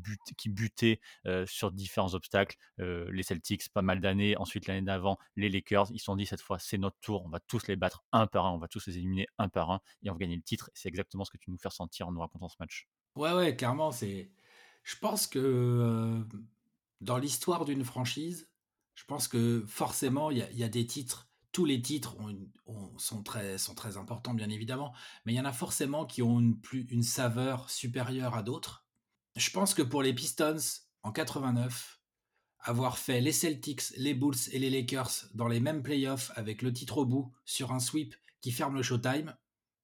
butaient 0.47 1.01
euh, 1.27 1.47
sur 1.47 1.73
différents 1.73 2.15
obstacles. 2.15 2.57
Euh, 2.81 3.11
les 3.13 3.23
Celtics, 3.23 3.69
pas 3.71 3.83
mal 3.83 4.01
d'années. 4.01 4.37
Ensuite, 4.37 4.67
l'année 4.67 4.83
d'avant, 4.83 5.19
les 5.37 5.49
Lakers, 5.49 5.91
ils 5.93 5.99
se 5.99 6.05
sont 6.05 6.17
dit 6.17 6.27
cette 6.27 6.41
fois, 6.41 6.59
c'est 6.59 6.79
notre 6.79 6.99
tour. 7.01 7.25
On 7.25 7.29
va 7.29 7.41
tous 7.41 7.67
les 7.69 7.77
battre 7.77 8.05
un 8.13 8.27
par 8.27 8.47
un. 8.47 8.53
On 8.53 8.59
va 8.59 8.69
tous 8.69 8.87
les 8.87 8.99
éliminer 8.99 9.27
un 9.39 9.49
par 9.49 9.71
un 9.71 9.81
et 10.03 10.11
on 10.11 10.15
va 10.15 10.19
gagner 10.19 10.37
le 10.37 10.43
titre. 10.43 10.71
C'est 10.75 10.89
exactement 10.89 11.25
ce 11.25 11.31
que 11.31 11.39
tu 11.39 11.51
nous 11.51 11.59
fais 11.59 11.69
ressentir 11.69 12.09
en 12.09 12.13
nous 12.13 12.21
racontant 12.21 12.49
ce 12.49 12.57
match. 12.59 12.89
Ouais, 13.15 13.33
ouais, 13.33 13.57
clairement. 13.57 13.91
Je 13.93 14.97
pense 15.01 15.27
que 15.27 15.39
euh, 15.39 16.25
dans 17.01 17.19
l'histoire 17.19 17.65
d'une 17.65 17.85
franchise, 17.85 18.49
je 18.95 19.05
pense 19.05 19.29
que 19.29 19.65
forcément, 19.67 20.31
il 20.31 20.39
y, 20.39 20.65
a 20.65 20.69
des 20.69 20.87
titres 20.87 21.29
tous 21.53 21.65
les 21.65 21.81
titres 21.83 22.17
sont, 22.97 23.23
très, 23.23 23.97
importants, 23.97 24.35
bien 24.35 24.49
évidemment, 24.49 24.95
mais 25.25 25.35
il 25.35 25.37
y 25.37 25.41
en 25.41 25.45
a 25.45 25.53
forcément 25.53 26.07
qui 26.07 26.23
ont 26.23 26.41
une 26.73 27.03
saveur 27.03 27.71
supérieure 27.71 28.35
à 28.35 28.43
d'autres. 28.43 28.87
Je 29.37 29.51
pense 29.51 29.75
que 29.75 29.83
pour 29.83 30.03
les 30.03 30.15
Pistons, 30.15 30.57
en 31.03 31.13
89, 31.13 32.01
avoir 32.61 32.99
fait 32.99 33.21
les 33.21 33.33
Celtics, 33.33 33.91
les 33.97 34.15
Bulls 34.15 34.37
et 34.53 34.59
les 34.59 34.71
Lakers 34.71 35.27
dans 35.35 35.49
les 35.49 35.61
mêmes 35.61 35.83
playoffs 35.83 36.31
avec 36.37 36.63
le 36.63 36.73
titre 36.73 36.99
au 36.99 37.07
bout 37.07 37.33
sur 37.45 37.73
un 37.73 37.81
sweep 37.81 38.15
qui 38.41 38.53
ferme 38.53 38.77
le 38.77 38.83
showtime, 38.83 39.35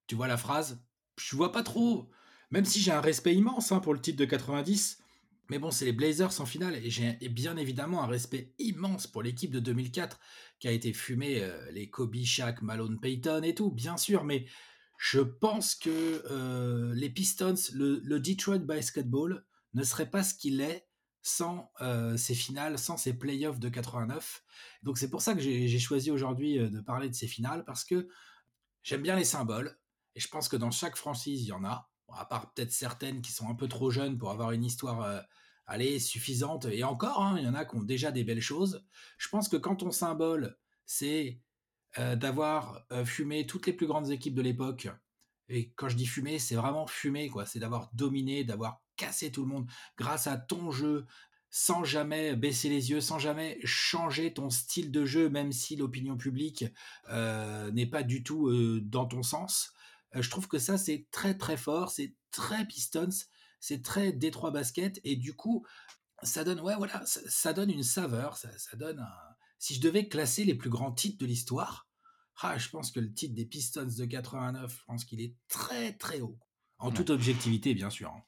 tu 0.07 0.15
vois 0.15 0.29
la 0.29 0.37
phrase? 0.37 0.83
Je 1.17 1.37
vois 1.37 1.53
pas 1.53 1.63
trop. 1.63 2.09
Même 2.51 2.65
si 2.65 2.81
j'ai 2.81 2.93
un 2.93 3.01
respect 3.01 3.35
immense 3.35 3.73
hein, 3.73 3.81
pour 3.81 3.93
le 3.93 4.01
titre 4.01 4.19
de 4.19 4.25
90, 4.25 5.03
mais 5.51 5.59
bon, 5.59 5.71
c'est 5.71 5.87
les 5.87 5.93
Blazers 5.93 6.41
en 6.41 6.47
finale 6.47 6.77
et 6.77 6.91
j'ai 6.91 7.17
bien 7.29 7.57
évidemment 7.57 8.03
un 8.03 8.07
respect 8.07 8.55
immense 8.59 9.07
pour 9.07 9.23
l'équipe 9.23 9.51
de 9.51 9.61
2004 9.61 10.21
qui 10.59 10.69
a 10.69 10.73
été 10.73 10.93
fumée, 10.93 11.43
euh, 11.43 11.71
les 11.73 11.89
Kobe, 11.89 12.17
Shaq, 12.23 12.63
Malone, 12.63 13.01
Payton 13.01 13.43
et 13.43 13.55
tout, 13.55 13.71
bien 13.71 13.97
sûr, 13.97 14.25
mais 14.25 14.47
je 14.99 15.21
pense 15.21 15.75
que 15.75 16.23
euh, 16.31 16.93
les 16.95 17.09
Pistons, 17.09 17.55
le, 17.73 18.19
Detroit 18.19 18.59
Basketball 18.59 19.45
ne 19.75 19.85
serait 19.85 20.11
pas 20.11 20.23
ce 20.23 20.35
qu'il 20.35 20.61
est 20.61 20.87
sans 21.23 21.73
euh, 21.81 22.17
ces 22.17 22.35
finales, 22.35 22.79
sans 22.79 22.97
ces 22.97 23.15
playoffs 23.15 23.59
de 23.59 23.69
89. 23.69 24.43
Donc 24.83 24.99
c'est 24.99 25.11
pour 25.11 25.23
ça 25.23 25.35
que 25.35 25.41
j'ai 25.41 25.79
choisi 25.79 26.11
aujourd'hui 26.11 26.59
de 26.59 26.81
parler 26.81 27.09
de 27.09 27.15
ces 27.15 27.27
finales 27.27 27.65
parce 27.65 27.85
que 27.85 28.09
j'aime 28.83 29.03
bien 29.03 29.17
les 29.17 29.25
symboles 29.25 29.79
et 30.15 30.21
je 30.21 30.29
pense 30.29 30.49
que 30.49 30.57
dans 30.57 30.71
chaque 30.71 30.97
franchise, 30.97 31.43
il 31.43 31.49
y 31.49 31.53
en 31.53 31.65
a 31.65 31.91
à 32.17 32.25
part 32.25 32.53
peut-être 32.53 32.73
certaines 32.73 33.21
qui 33.21 33.33
sont 33.33 33.49
un 33.49 33.55
peu 33.55 33.69
trop 33.69 33.91
jeunes 33.91 34.19
pour 34.19 34.31
avoir 34.31 34.53
une 34.53 34.65
histoire 34.65 35.03
euh, 35.03 35.21
allez, 35.69 36.01
suffisante, 36.01 36.67
et 36.67 36.83
encore, 36.83 37.23
hein, 37.23 37.37
il 37.39 37.45
y 37.45 37.49
en 37.49 37.55
a 37.55 37.65
qui 37.65 37.77
ont 37.77 37.83
déjà 37.83 38.11
des 38.11 38.25
belles 38.25 38.41
choses. 38.41 38.85
Je 39.19 39.29
pense 39.29 39.49
que 39.49 39.57
quand 39.57 39.77
ton 39.77 39.93
symbole, 39.93 40.59
c'est 40.85 41.41
euh, 41.99 42.17
d'avoir 42.17 42.85
euh, 42.91 43.05
fumé 43.05 43.47
toutes 43.47 43.67
les 43.67 43.73
plus 43.73 43.87
grandes 43.87 44.11
équipes 44.11 44.35
de 44.35 44.43
l'époque, 44.43 44.89
et 45.49 45.71
quand 45.77 45.89
je 45.89 45.97
dis 45.97 46.07
fumer, 46.07 46.39
c'est 46.39 46.57
vraiment 46.57 46.87
fumer, 46.87 47.29
quoi. 47.29 47.47
C'est 47.47 47.61
d'avoir 47.61 47.91
dominé, 47.95 48.45
d'avoir 48.45 48.83
cassé 48.97 49.31
tout 49.31 49.43
le 49.43 49.49
monde 49.49 49.71
grâce 49.97 50.27
à 50.27 50.37
ton 50.37 50.71
jeu, 50.73 51.07
sans 51.51 51.85
jamais 51.85 52.37
baisser 52.37 52.69
les 52.69 52.91
yeux, 52.91 53.01
sans 53.01 53.19
jamais 53.19 53.59
changer 53.65 54.35
ton 54.35 54.51
style 54.51 54.91
de 54.91 55.07
jeu, 55.07 55.31
même 55.31 55.53
si 55.53 55.77
l'opinion 55.77 56.19
publique 56.19 56.67
n'est 57.09 57.87
pas 57.87 58.03
du 58.03 58.23
tout 58.23 58.53
dans 58.83 59.07
ton 59.07 59.23
sens. 59.23 59.73
Euh, 60.15 60.23
je 60.23 60.31
trouve 60.31 60.49
que 60.49 60.59
ça, 60.59 60.79
c'est 60.79 61.07
très 61.11 61.37
très 61.37 61.57
fort, 61.57 61.91
c'est 61.91 62.15
très 62.31 62.67
Pistons, 62.67 63.09
c'est 63.61 63.83
très 63.83 64.13
Détroit 64.13 64.51
basket 64.51 65.01
et 65.05 65.17
du 65.17 65.35
coup, 65.35 65.67
ça 66.23 66.45
donne, 66.45 66.61
ouais, 66.61 66.77
voilà, 66.77 67.05
ça, 67.07 67.21
ça 67.29 67.53
donne 67.53 67.71
une 67.71 67.83
saveur, 67.83 68.37
ça, 68.37 68.51
ça 68.59 68.77
donne 68.77 68.99
un... 69.01 69.37
Si 69.59 69.75
je 69.75 69.81
devais 69.81 70.09
classer 70.09 70.45
les 70.45 70.55
plus 70.55 70.71
grands 70.71 70.93
titres 70.93 71.19
de 71.19 71.27
l'histoire, 71.27 71.89
ah, 72.41 72.57
je 72.57 72.69
pense 72.69 72.93
que 72.93 73.01
le 73.01 73.13
titre 73.13 73.35
des 73.35 73.45
Pistons 73.45 73.85
de 73.97 74.05
89, 74.05 74.73
je 74.73 74.85
pense 74.85 75.05
qu'il 75.05 75.21
est 75.21 75.35
très 75.49 75.93
très 75.95 76.21
haut. 76.21 76.39
En 76.79 76.93
toute 76.93 77.11
objectivité, 77.11 77.75
bien 77.75 77.91
sûr. 77.91 78.11
hein. 78.11 78.23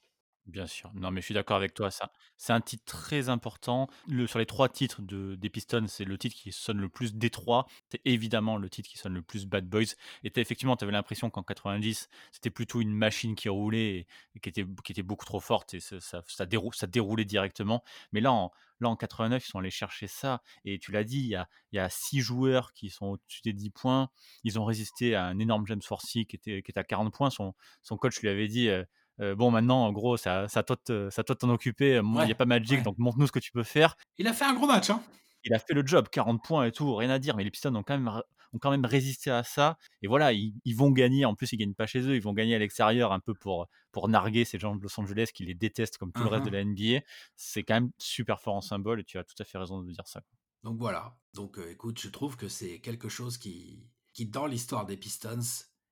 Bien 0.47 0.67
sûr. 0.67 0.91
Non, 0.95 1.11
mais 1.11 1.21
je 1.21 1.27
suis 1.27 1.35
d'accord 1.35 1.57
avec 1.59 1.75
toi, 1.75 1.91
c'est 2.37 2.53
un 2.53 2.61
titre 2.61 2.83
très 2.85 3.29
important. 3.29 3.89
Sur 4.27 4.39
les 4.39 4.47
3 4.47 4.69
titres 4.69 5.01
de 5.03 5.37
des 5.37 5.51
Pistons, 5.51 5.85
c'est 5.87 6.05
le 6.05 6.19
titre 6.19 6.35
qui 6.35 6.51
sonne 6.51 6.79
le 6.79 6.89
plus 6.89 7.15
Détroit. 7.15 7.67
C'est 7.91 8.01
évidemment 8.05 8.57
le 8.57 8.69
titre 8.71 8.89
qui 8.89 8.99
sonne 8.99 9.15
le 9.15 9.23
plus 9.23 9.47
Bad 9.47 9.69
Boys 9.69 9.93
et 10.25 10.33
effectivement, 10.41 10.77
tu 10.77 10.85
avais 10.85 10.93
l'impression 10.93 11.31
qu'en 11.31 11.43
90, 11.43 12.09
c'était 12.33 12.51
plutôt 12.51 12.81
une 12.81 12.93
machine 12.93 13.35
qui 13.37 13.49
roulait 13.49 14.07
et 14.35 14.41
qui 14.41 14.49
était 14.49 15.03
beaucoup 15.03 15.25
trop 15.27 15.41
forte 15.41 15.75
et 15.75 15.81
ça 15.81 16.23
ça 16.27 16.47
dérou 16.47 16.73
ça 16.73 16.87
déroulait 16.87 17.25
directement. 17.27 17.85
Mais 18.13 18.21
là, 18.21 18.33
en 18.33 18.51
là, 18.81 18.89
en 18.89 18.97
89, 18.97 19.45
ils 19.47 19.51
sont 19.51 19.59
allés 19.59 19.71
chercher 19.71 20.07
ça 20.09 20.43
et 20.65 20.79
tu 20.79 20.91
l'as 20.91 21.05
dit, 21.05 21.35
il 21.73 21.77
y 21.77 21.79
a 21.79 21.89
6 21.91 22.21
joueurs 22.21 22.73
qui 22.73 22.89
sont 22.91 23.07
au-dessus 23.07 23.43
des 23.45 23.53
10 23.53 23.71
points. 23.71 24.09
Ils 24.43 24.59
ont 24.59 24.65
résisté 24.65 25.15
à 25.15 25.27
un 25.27 25.39
énorme 25.39 25.67
James 25.67 25.83
Forsey 25.83 26.25
qui 26.25 26.37
était 26.37 26.79
à 26.79 26.85
40 26.85 27.13
points. 27.13 27.31
Son 27.31 27.55
son 27.83 27.97
coach 27.99 28.21
lui 28.21 28.29
avait 28.29 28.49
dit, 28.49 28.69
heu 28.69 28.87
Bon 29.37 29.51
maintenant 29.51 29.85
en 29.87 29.93
gros 29.93 30.17
ça 30.17 30.49
ça 30.49 30.63
toi 30.63 30.77
de 30.89 31.09
de 31.15 31.35
t'en 31.35 31.51
occuper, 31.51 32.01
il 32.03 32.29
y 32.29 32.33
Ouais, 32.33 32.33
a 32.33 32.35
pas 32.35 32.47
Magic 32.47 32.81
ouais. 32.81 32.85
donc 32.85 32.97
montre-nous 32.99 33.27
ce 33.27 33.33
que 33.33 33.39
tu 33.39 33.53
peux 33.53 33.63
faire. 33.65 33.97
Il 34.19 34.29
a 34.29 34.33
fait 34.33 34.45
un 34.45 34.55
gros 34.55 34.69
match, 34.69 34.89
hein. 34.91 35.03
Il 35.45 35.55
a 35.55 35.59
fait 35.59 35.73
le 35.75 35.87
job, 35.87 36.09
40 36.11 36.43
points 36.45 36.67
et 36.67 36.73
tout, 36.73 36.95
rien 36.95 37.09
à 37.11 37.19
dire, 37.19 37.35
mais 37.37 37.45
les 37.45 37.51
Pistons 37.51 37.75
ont 37.75 37.83
quand 37.83 37.99
même 37.99 38.11
ont 38.53 38.59
quand 38.59 38.71
même 38.73 38.85
résisté 38.85 39.31
à 39.31 39.43
ça 39.45 39.79
et 40.03 40.09
voilà, 40.09 40.33
ils 40.33 40.55
ils 40.65 40.75
vont 40.77 40.91
gagner, 40.91 41.25
en 41.25 41.35
plus 41.35 41.53
ils 41.53 41.57
gagnent 41.57 41.75
pas 41.75 41.87
chez 41.87 42.01
eux, 42.01 42.17
ils 42.17 42.21
vont 42.23 42.33
gagner 42.35 42.55
à 42.57 42.59
l'extérieur 42.59 43.13
un 43.13 43.21
peu 43.21 43.33
pour, 43.35 43.69
pour 43.93 44.09
narguer 44.09 44.45
ces 44.45 44.59
gens 44.59 44.75
de 44.77 44.83
Los 44.83 44.99
Angeles 45.01 45.31
qui 45.35 45.45
les 45.45 45.55
détestent 45.55 45.99
comme 45.99 46.13
tout 46.13 46.25
le 46.25 46.31
reste 46.31 46.45
de 46.47 46.51
Mhm. 46.51 46.55
la 46.55 46.61
NBA. 46.61 47.01
C'est 47.37 47.63
quand 47.65 47.75
même 47.75 47.91
super 47.99 48.41
fort 48.41 48.57
en 48.57 48.61
symbole 48.61 49.01
et 49.01 49.05
tu 49.05 49.19
as 49.19 49.25
tout 49.25 49.35
à 49.41 49.45
fait 49.45 49.57
raison 49.59 49.81
de 49.83 49.91
dire 49.93 50.07
ça. 50.07 50.23
Donc 50.63 50.79
voilà. 50.79 51.19
Donc 51.35 51.59
euh, 51.59 51.71
écoute, 51.71 52.01
je 52.01 52.09
trouve 52.09 52.37
que 52.37 52.49
c'est 52.49 52.81
quelque 52.81 53.09
chose 53.09 53.39
qui, 53.39 53.89
qui 54.13 54.27
dans 54.27 54.47
l'histoire 54.47 54.87
des 54.87 54.97
Pistons, 54.97 55.41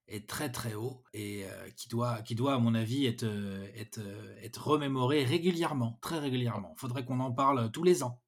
est 0.08 0.26
très 0.26 0.50
très 0.50 0.74
haut 0.74 1.02
et 1.12 1.44
euh, 1.44 1.70
qui, 1.76 1.88
doit, 1.88 2.22
qui 2.22 2.34
doit, 2.34 2.54
à 2.54 2.58
mon 2.58 2.74
avis, 2.74 3.06
être, 3.06 3.24
euh, 3.24 3.66
être, 3.76 3.98
euh, 3.98 4.36
être 4.42 4.66
remémoré 4.66 5.24
régulièrement, 5.24 5.98
très 6.00 6.18
régulièrement. 6.18 6.74
Faudrait 6.76 7.04
qu'on 7.04 7.20
en 7.20 7.32
parle 7.32 7.70
tous 7.70 7.84
les 7.84 8.02
ans. 8.02 8.20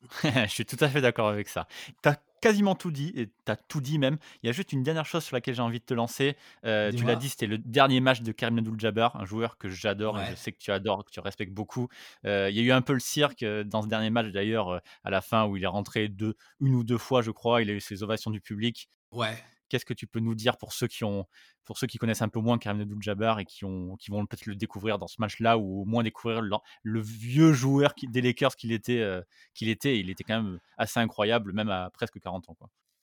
Je 0.24 0.46
suis 0.46 0.64
tout 0.64 0.76
à 0.80 0.88
fait 0.88 1.00
d'accord 1.00 1.28
avec 1.28 1.48
ça. 1.48 1.66
Tu 2.02 2.08
as 2.08 2.16
quasiment 2.40 2.76
tout 2.76 2.92
dit 2.92 3.12
et 3.16 3.26
tu 3.26 3.52
as 3.52 3.56
tout 3.56 3.80
dit 3.80 3.98
même. 3.98 4.16
Il 4.42 4.46
y 4.46 4.48
a 4.48 4.52
juste 4.52 4.72
une 4.72 4.84
dernière 4.84 5.04
chose 5.04 5.24
sur 5.24 5.34
laquelle 5.34 5.56
j'ai 5.56 5.62
envie 5.62 5.80
de 5.80 5.84
te 5.84 5.92
lancer. 5.92 6.36
Tu 6.62 7.04
l'as 7.04 7.16
dit, 7.16 7.28
c'était 7.28 7.48
le 7.48 7.58
dernier 7.58 8.00
match 8.00 8.22
de 8.22 8.30
Kareem 8.30 8.58
Abdul-Jabbar, 8.58 9.16
un 9.16 9.24
joueur 9.24 9.58
que 9.58 9.68
j'adore 9.68 10.20
et 10.20 10.30
je 10.30 10.36
sais 10.36 10.52
que 10.52 10.58
tu 10.58 10.70
adores, 10.70 11.04
que 11.04 11.10
tu 11.10 11.18
respectes 11.18 11.52
beaucoup. 11.52 11.88
Il 12.22 12.30
y 12.30 12.60
a 12.60 12.62
eu 12.62 12.70
un 12.70 12.80
peu 12.80 12.92
le 12.92 13.00
cirque, 13.00 13.44
dans 13.44 13.82
ce 13.82 13.88
dernier 13.88 14.10
match 14.10 14.28
d'ailleurs, 14.28 14.80
à 15.02 15.10
la 15.10 15.20
fin 15.20 15.46
où 15.46 15.56
il 15.56 15.64
est 15.64 15.66
rentré 15.66 16.06
2 16.08 16.36
1 16.62 16.66
ou 16.66 16.84
2 16.84 16.96
fois 16.96 17.20
je 17.20 17.32
crois. 17.32 17.60
Il 17.60 17.68
a 17.68 17.72
eu 17.72 17.80
ses 17.80 18.04
ovations 18.04 18.30
du 18.30 18.40
public. 18.40 18.88
Ouais. 19.10 19.36
Qu'est-ce 19.68 19.84
que 19.84 19.94
tu 19.94 20.06
peux 20.06 20.20
nous 20.20 20.34
dire 20.34 20.56
pour 20.56 20.72
ceux 20.72 20.86
qui 20.86 21.04
ont 21.04 21.26
pour 21.64 21.78
ceux 21.78 21.86
qui 21.86 21.98
connaissent 21.98 22.22
un 22.22 22.28
peu 22.28 22.40
moins 22.40 22.58
Kareem 22.58 22.80
Abdul-Jabbar 22.80 23.40
et 23.40 23.44
qui 23.44 23.64
ont 23.64 23.96
qui 23.96 24.10
vont 24.10 24.24
peut-être 24.26 24.46
le 24.46 24.54
découvrir 24.56 24.98
dans 24.98 25.08
ce 25.08 25.16
match-là 25.20 25.58
ou 25.58 25.82
au 25.82 25.84
moins 25.84 26.02
découvrir 26.02 26.42
le 26.42 27.00
vieux 27.00 27.52
joueur 27.52 27.94
qui 27.94 28.08
des 28.08 28.22
Lakers 28.22 28.56
qu'il 28.56 28.72
était, 28.72 29.00
heu, 29.00 29.24
qu'il 29.54 29.68
était. 29.68 29.98
Il 29.98 30.10
était 30.10 30.24
quand 30.24 30.42
même 30.42 30.58
assez 30.76 31.00
incroyable 31.00 31.52
même 31.52 31.70
à 31.70 31.90
presque 31.90 32.18
40 32.20 32.48
ans. 32.50 32.56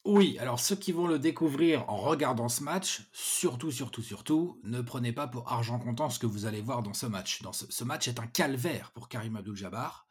Oui, 0.05 0.37
alors 0.37 0.59
ceux 0.59 0.75
qui 0.75 0.91
vont 0.91 1.07
le 1.07 1.17
découvrir 1.17 1.89
en 1.89 1.97
regardant 1.97 2.47
ce 2.47 2.61
match, 2.61 3.09
surtout, 3.11 3.71
surtout, 3.71 4.03
surtout, 4.03 4.59
ne 4.63 4.79
prenez 4.81 5.11
pas 5.11 5.27
pour 5.27 5.51
argent 5.51 5.79
comptant 5.79 6.11
ce 6.11 6.19
que 6.19 6.27
vous 6.27 6.45
allez 6.45 6.61
voir 6.61 6.83
dans 6.83 6.93
ce 6.93 7.07
match. 7.07 7.41
Dans 7.41 7.53
ce, 7.53 7.83
match 7.83 8.07
est 8.07 8.19
un 8.19 8.27
calvaire 8.27 8.91
pour 8.91 9.09
Karim 9.09 9.35
Abdul-Jabbar, 9.35 10.07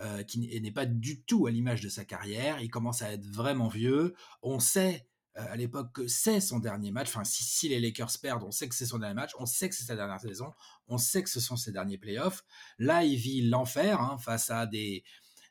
euh, 0.00 0.24
qui 0.24 0.40
n'est 0.40 0.72
pas 0.72 0.84
du 0.84 1.22
tout 1.22 1.46
à 1.46 1.52
l'image 1.52 1.80
de 1.80 1.88
sa 1.88 2.04
carrière. 2.04 2.60
Il 2.60 2.70
commence 2.70 3.02
à 3.02 3.12
être 3.12 3.24
vraiment 3.24 3.68
vieux. 3.68 4.16
On 4.42 4.58
sait 4.58 5.06
euh, 5.06 5.15
à 5.36 5.56
l'époque 5.56 5.92
que 5.92 6.06
c'est 6.06 6.40
son 6.40 6.58
dernier 6.58 6.90
match. 6.90 7.08
Enfin, 7.08 7.24
si, 7.24 7.68
les 7.68 7.78
Lakers 7.78 8.18
perdent, 8.20 8.44
on 8.44 8.50
sait 8.50 8.68
que 8.68 8.74
c'est 8.74 8.86
son 8.86 8.98
dernier 8.98 9.14
match. 9.14 9.32
On 9.38 9.46
sait 9.46 9.68
que 9.68 9.74
c'est 9.74 9.84
sa 9.84 9.96
dernière 9.96 10.20
saison. 10.20 10.52
On 10.88 10.98
sait 10.98 11.22
que 11.22 11.30
ce 11.30 11.40
sont 11.40 11.56
ses 11.56 11.72
derniers 11.72 11.98
playoffs. 11.98 12.44
Là, 12.78 13.04
il 13.04 13.16
vit 13.16 13.42
l'enfer 13.42 14.00
hein, 14.00 14.18
face 14.18 14.50
à 14.50 14.66
des 14.66 15.04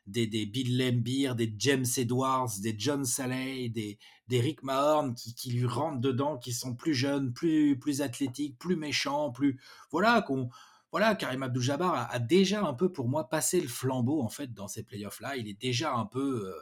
des, 0.06 0.26
des 0.26 0.46
Bill 0.46 0.78
Lambier, 0.78 1.34
des 1.34 1.52
James 1.58 1.84
Edwards, 1.96 2.50
des 2.60 2.74
John 2.78 3.04
Saleh, 3.04 3.68
des, 3.68 3.98
des 4.28 4.40
Rick 4.40 4.62
Mahorn 4.62 5.14
qui, 5.14 5.34
qui, 5.34 5.50
lui 5.50 5.66
rentrent 5.66 6.00
dedans, 6.00 6.38
qui 6.38 6.52
sont 6.52 6.74
plus 6.74 6.94
jeunes, 6.94 7.32
plus, 7.32 7.78
plus 7.78 8.02
athlétiques, 8.02 8.58
plus 8.58 8.76
méchants, 8.76 9.30
plus. 9.30 9.60
Voilà, 9.90 10.22
qu'on. 10.22 10.48
Voilà, 10.92 11.16
Karim 11.16 11.42
Abdul-Jabbar 11.42 11.94
a, 11.94 12.04
a, 12.04 12.18
déjà 12.20 12.64
un 12.64 12.72
peu 12.72 12.90
pour 12.90 13.08
moi 13.08 13.28
passé 13.28 13.60
le 13.60 13.68
flambeau 13.68 14.22
en 14.22 14.28
fait 14.28 14.54
dans 14.54 14.68
ces 14.68 14.84
playoffs-là. 14.84 15.36
Il 15.36 15.48
est 15.48 15.60
déjà 15.60 15.92
un 15.92 16.06
peu, 16.06 16.46
euh, 16.46 16.54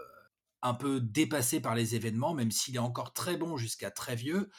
un 0.64 0.74
peu 0.74 1.00
dépassé 1.00 1.60
par 1.60 1.74
les 1.74 1.94
événements, 1.94 2.34
même 2.34 2.50
s'il 2.50 2.74
est 2.74 2.80
encore 2.80 3.12
très 3.12 3.36
bon 3.36 3.56
jusqu'à 3.56 3.90
très 3.90 4.16
vieux. 4.16 4.50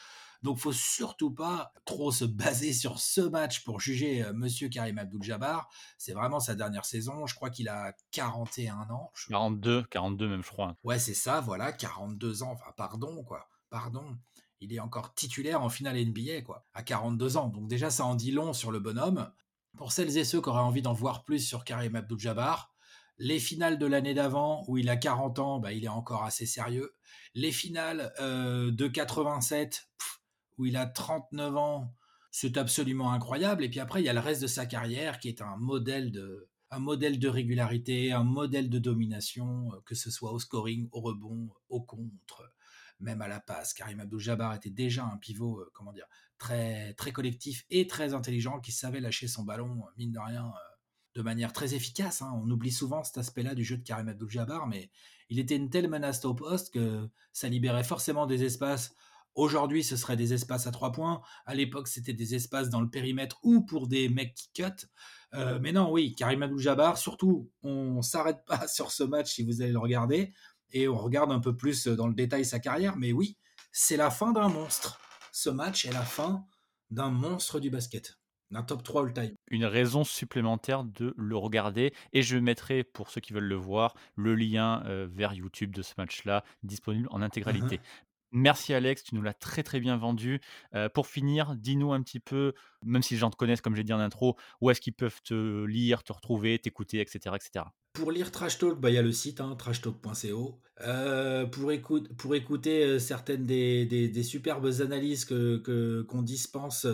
Donc, 0.42 0.58
faut 0.58 0.72
surtout 0.72 1.32
pas 1.32 1.72
trop 1.84 2.12
se 2.12 2.24
baser 2.24 2.72
sur 2.72 3.00
ce 3.00 3.20
match 3.20 3.64
pour 3.64 3.80
juger 3.80 4.22
euh, 4.22 4.32
Monsieur 4.32 4.68
Karim 4.68 4.98
Abdul-Jabbar. 4.98 5.68
C'est 5.98 6.12
vraiment 6.12 6.38
sa 6.38 6.54
dernière 6.54 6.84
saison. 6.84 7.26
Je 7.26 7.34
crois 7.34 7.50
qu'il 7.50 7.68
a 7.68 7.92
41 8.12 8.90
ans. 8.90 9.10
Je... 9.14 9.28
42, 9.28 9.82
42 9.90 10.28
même, 10.28 10.44
je 10.44 10.48
crois. 10.48 10.76
Ouais, 10.84 11.00
c'est 11.00 11.14
ça. 11.14 11.40
Voilà, 11.40 11.72
42 11.72 12.44
ans. 12.44 12.52
Enfin, 12.52 12.70
pardon, 12.76 13.24
quoi. 13.24 13.48
Pardon. 13.70 14.16
Il 14.60 14.72
est 14.72 14.80
encore 14.80 15.14
titulaire 15.14 15.62
en 15.62 15.68
finale 15.68 15.96
NBA, 15.96 16.42
quoi, 16.42 16.64
à 16.72 16.82
42 16.82 17.36
ans. 17.36 17.48
Donc 17.48 17.68
déjà, 17.68 17.90
ça 17.90 18.04
en 18.04 18.14
dit 18.14 18.30
long 18.30 18.52
sur 18.52 18.70
le 18.70 18.78
bonhomme. 18.78 19.30
Pour 19.76 19.92
celles 19.92 20.16
et 20.16 20.24
ceux 20.24 20.40
qui 20.40 20.48
auraient 20.48 20.60
envie 20.60 20.80
d'en 20.80 20.94
voir 20.94 21.24
plus 21.24 21.40
sur 21.40 21.64
Karim 21.64 21.96
Abdul-Jabbar, 21.96 22.72
les 23.18 23.38
finales 23.38 23.78
de 23.78 23.86
l'année 23.86 24.14
d'avant, 24.14 24.64
où 24.68 24.78
il 24.78 24.88
a 24.88 24.96
40 24.96 25.38
ans, 25.38 25.58
bah, 25.58 25.72
il 25.72 25.84
est 25.84 25.88
encore 25.88 26.24
assez 26.24 26.46
sérieux. 26.46 26.94
Les 27.34 27.52
finales 27.52 28.12
euh, 28.20 28.70
de 28.70 28.88
87, 28.88 29.88
pff, 29.98 30.20
où 30.58 30.66
il 30.66 30.76
a 30.76 30.86
39 30.86 31.56
ans, 31.56 31.94
c'est 32.30 32.58
absolument 32.58 33.12
incroyable. 33.12 33.64
Et 33.64 33.68
puis 33.68 33.80
après, 33.80 34.02
il 34.02 34.04
y 34.04 34.08
a 34.08 34.12
le 34.12 34.20
reste 34.20 34.42
de 34.42 34.46
sa 34.46 34.66
carrière 34.66 35.18
qui 35.18 35.28
est 35.28 35.40
un 35.40 35.56
modèle 35.56 36.12
de, 36.12 36.48
un 36.70 36.78
modèle 36.78 37.18
de 37.18 37.28
régularité, 37.28 38.12
un 38.12 38.24
modèle 38.24 38.68
de 38.68 38.78
domination, 38.78 39.70
que 39.84 39.94
ce 39.94 40.10
soit 40.10 40.32
au 40.32 40.38
scoring, 40.38 40.88
au 40.92 41.00
rebond, 41.00 41.48
au 41.68 41.80
contre, 41.80 42.52
même 43.00 43.22
à 43.22 43.28
la 43.28 43.40
passe. 43.40 43.72
Karim 43.72 44.00
Abdul-Jabbar 44.00 44.54
était 44.54 44.70
déjà 44.70 45.04
un 45.04 45.16
pivot, 45.16 45.60
euh, 45.60 45.70
comment 45.72 45.92
dire, 45.92 46.06
très, 46.38 46.94
très 46.94 47.12
collectif 47.12 47.64
et 47.70 47.86
très 47.86 48.14
intelligent, 48.14 48.60
qui 48.60 48.72
savait 48.72 49.00
lâcher 49.00 49.28
son 49.28 49.44
ballon, 49.44 49.84
mine 49.96 50.12
de 50.12 50.18
rien, 50.18 50.46
euh, 50.46 50.75
de 51.16 51.22
manière 51.22 51.52
très 51.52 51.74
efficace. 51.74 52.22
Hein. 52.22 52.30
On 52.42 52.50
oublie 52.50 52.70
souvent 52.70 53.02
cet 53.02 53.18
aspect-là 53.18 53.54
du 53.54 53.64
jeu 53.64 53.78
de 53.78 53.82
Karim 53.82 54.08
Abdul-Jabbar, 54.08 54.66
mais 54.66 54.90
il 55.30 55.38
était 55.38 55.56
une 55.56 55.70
telle 55.70 55.88
menace 55.88 56.24
au 56.24 56.34
poste 56.34 56.72
que 56.72 57.08
ça 57.32 57.48
libérait 57.48 57.84
forcément 57.84 58.26
des 58.26 58.44
espaces 58.44 58.94
Aujourd'hui, 59.36 59.84
ce 59.84 59.96
serait 59.96 60.16
des 60.16 60.32
espaces 60.32 60.66
à 60.66 60.70
trois 60.70 60.92
points. 60.92 61.20
À 61.44 61.54
l'époque, 61.54 61.88
c'était 61.88 62.14
des 62.14 62.34
espaces 62.34 62.70
dans 62.70 62.80
le 62.80 62.88
périmètre 62.88 63.38
ou 63.42 63.60
pour 63.60 63.86
des 63.86 64.08
mecs 64.08 64.34
qui 64.34 64.50
cut. 64.54 64.86
Euh, 65.34 65.58
mais 65.60 65.72
non, 65.72 65.92
oui, 65.92 66.14
Karim 66.14 66.42
Abdul-Jabbar, 66.42 66.96
surtout, 66.96 67.50
on 67.62 68.00
s'arrête 68.00 68.46
pas 68.46 68.66
sur 68.68 68.90
ce 68.90 69.04
match 69.04 69.34
si 69.34 69.44
vous 69.44 69.60
allez 69.60 69.72
le 69.72 69.78
regarder 69.78 70.32
et 70.72 70.88
on 70.88 70.96
regarde 70.96 71.32
un 71.32 71.40
peu 71.40 71.54
plus 71.54 71.86
dans 71.86 72.08
le 72.08 72.14
détail 72.14 72.46
sa 72.46 72.60
carrière. 72.60 72.96
Mais 72.96 73.12
oui, 73.12 73.36
c'est 73.72 73.98
la 73.98 74.10
fin 74.10 74.32
d'un 74.32 74.48
monstre. 74.48 74.98
Ce 75.32 75.50
match 75.50 75.84
est 75.84 75.92
la 75.92 76.04
fin 76.04 76.46
d'un 76.90 77.10
monstre 77.10 77.60
du 77.60 77.68
basket 77.68 78.18
d'un 78.50 78.62
top 78.62 78.82
3 78.82 79.06
all-time. 79.06 79.34
Une 79.48 79.64
raison 79.64 80.04
supplémentaire 80.04 80.84
de 80.84 81.14
le 81.16 81.36
regarder 81.36 81.92
et 82.12 82.22
je 82.22 82.36
mettrai 82.38 82.84
pour 82.84 83.10
ceux 83.10 83.20
qui 83.20 83.32
veulent 83.32 83.44
le 83.44 83.56
voir 83.56 83.94
le 84.14 84.34
lien 84.34 84.82
euh, 84.86 85.06
vers 85.10 85.32
YouTube 85.32 85.74
de 85.74 85.82
ce 85.82 85.94
match-là 85.98 86.44
disponible 86.62 87.08
en 87.10 87.22
intégralité. 87.22 87.78
Mhm. 87.78 87.84
Merci 88.32 88.74
Alex, 88.74 89.04
tu 89.04 89.14
nous 89.14 89.22
l'as 89.22 89.34
très 89.34 89.62
très 89.62 89.80
bien 89.80 89.96
vendu. 89.96 90.40
Euh, 90.74 90.88
pour 90.88 91.06
finir, 91.06 91.54
dis-nous 91.56 91.92
un 91.92 92.02
petit 92.02 92.20
peu, 92.20 92.54
même 92.84 93.02
si 93.02 93.14
les 93.14 93.20
gens 93.20 93.30
te 93.30 93.36
connaissent 93.36 93.60
comme 93.60 93.76
j'ai 93.76 93.84
dit 93.84 93.92
en 93.92 94.00
intro, 94.00 94.36
où 94.60 94.70
est-ce 94.70 94.80
qu'ils 94.80 94.94
peuvent 94.94 95.20
te 95.22 95.64
lire, 95.64 96.02
te 96.02 96.12
retrouver, 96.12 96.58
t'écouter, 96.58 97.00
etc., 97.00 97.36
etc. 97.36 97.66
Pour 97.92 98.10
lire 98.10 98.30
Trash 98.30 98.58
Talk, 98.58 98.74
il 98.76 98.80
bah, 98.80 98.90
y 98.90 98.98
a 98.98 99.02
le 99.02 99.12
site 99.12 99.40
hein, 99.40 99.54
trashtalk.co. 99.56 100.60
Euh, 100.82 101.46
pour, 101.46 101.72
pour 102.18 102.34
écouter 102.34 102.84
euh, 102.84 102.98
certaines 102.98 103.46
des, 103.46 104.22
superbes 104.22 104.70
analyses 104.80 105.24
que, 105.24 105.58
que, 105.58 106.02
qu'on 106.02 106.22
dispense, 106.22 106.86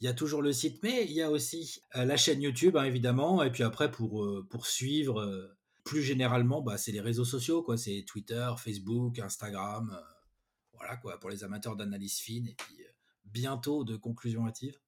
il 0.00 0.04
y 0.04 0.08
a 0.08 0.12
toujours 0.12 0.42
le 0.42 0.52
site, 0.52 0.82
mais 0.82 1.06
il 1.06 1.12
y 1.12 1.22
a 1.22 1.30
aussi 1.30 1.80
la 1.94 2.16
chaîne 2.16 2.42
YouTube, 2.42 2.76
hein, 2.76 2.84
évidemment. 2.84 3.42
Et 3.42 3.50
puis 3.50 3.62
après, 3.62 3.90
pour, 3.90 4.28
pour 4.50 4.66
suivre 4.66 5.54
plus 5.84 6.02
généralement, 6.02 6.60
bah, 6.60 6.76
c'est 6.76 6.92
les 6.92 7.00
réseaux 7.00 7.24
sociaux. 7.24 7.64
C'est 7.76 8.04
Twitter, 8.06 8.50
Facebook, 8.58 9.18
Instagram. 9.20 9.96
Euh, 10.82 10.86
voilà, 10.86 10.96
quoi, 10.96 11.20
pour 11.20 11.30
les 11.30 11.44
amateurs 11.44 11.76
d'analyse 11.76 12.18
fine. 12.18 12.46
Et 12.48 12.54
puis 12.54 12.76
bientôt 13.24 13.84
de 13.84 13.96
conclusion 13.96 14.46
hâtive. 14.46 14.78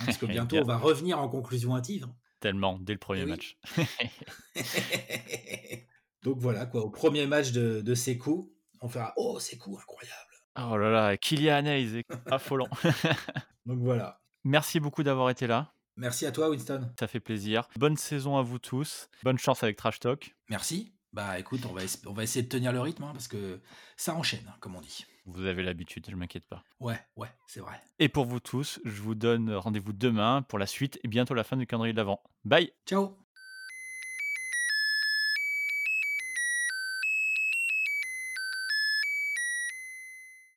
Hein, 0.00 0.04
parce 0.06 0.18
que 0.18 0.26
bientôt, 0.48 0.56
on 0.56 0.64
va 0.64 0.78
revenir 0.78 1.18
en 1.18 1.28
conclusion 1.28 1.76
hâtive. 1.76 2.06
Tellement, 2.40 2.78
dès 2.78 2.92
le 2.92 2.98
premier 2.98 3.20
Eh 3.20 3.24
oui. 3.24 3.30
match. 3.30 3.58
Donc 6.22 6.38
voilà, 6.38 6.66
quoi, 6.66 6.82
au 6.82 6.90
premier 6.90 7.26
match 7.26 7.52
de, 7.52 7.80
de 7.82 7.94
ces 7.94 8.16
coups, 8.18 8.50
on 8.80 8.88
fera 8.88 9.12
Oh, 9.16 9.38
ces 9.38 9.58
coups 9.58 9.80
incroyables. 9.80 10.14
Oh 10.56 10.76
là 10.76 10.90
là, 10.90 11.16
Kylian 11.16 11.66
Hayes, 11.66 12.02
affolant. 12.26 12.68
Donc 13.66 13.78
voilà. 13.80 14.20
Merci 14.44 14.80
beaucoup 14.80 15.02
d'avoir 15.02 15.30
été 15.30 15.46
là. 15.46 15.72
Merci 15.96 16.26
à 16.26 16.32
toi, 16.32 16.50
Winston. 16.50 16.90
Ça 16.98 17.06
fait 17.06 17.20
plaisir. 17.20 17.68
Bonne 17.76 17.96
saison 17.96 18.36
à 18.36 18.42
vous 18.42 18.58
tous. 18.58 19.08
Bonne 19.22 19.38
chance 19.38 19.62
avec 19.62 19.76
Trash 19.76 20.00
Talk. 20.00 20.34
Merci. 20.48 20.92
Bah 21.12 21.38
écoute, 21.38 21.60
on 21.68 21.72
va, 21.72 21.82
on 22.06 22.12
va 22.12 22.24
essayer 22.24 22.42
de 22.42 22.48
tenir 22.48 22.72
le 22.72 22.80
rythme 22.80 23.04
hein, 23.04 23.12
parce 23.12 23.28
que 23.28 23.60
ça 23.96 24.14
enchaîne, 24.14 24.44
hein, 24.48 24.56
comme 24.60 24.74
on 24.74 24.80
dit. 24.80 25.04
Vous 25.26 25.46
avez 25.46 25.62
l'habitude, 25.62 26.06
je 26.08 26.16
m'inquiète 26.16 26.46
pas. 26.46 26.62
Ouais, 26.80 26.98
ouais, 27.16 27.28
c'est 27.46 27.60
vrai. 27.60 27.80
Et 27.98 28.08
pour 28.08 28.26
vous 28.26 28.40
tous, 28.40 28.80
je 28.84 29.00
vous 29.00 29.14
donne 29.14 29.52
rendez-vous 29.52 29.92
demain 29.92 30.42
pour 30.42 30.58
la 30.58 30.66
suite 30.66 30.98
et 31.02 31.08
bientôt 31.08 31.34
la 31.34 31.44
fin 31.44 31.56
du 31.56 31.66
calendrier 31.66 31.92
de 31.92 31.98
l'avant. 31.98 32.22
Bye 32.44 32.72
Ciao 32.86 33.23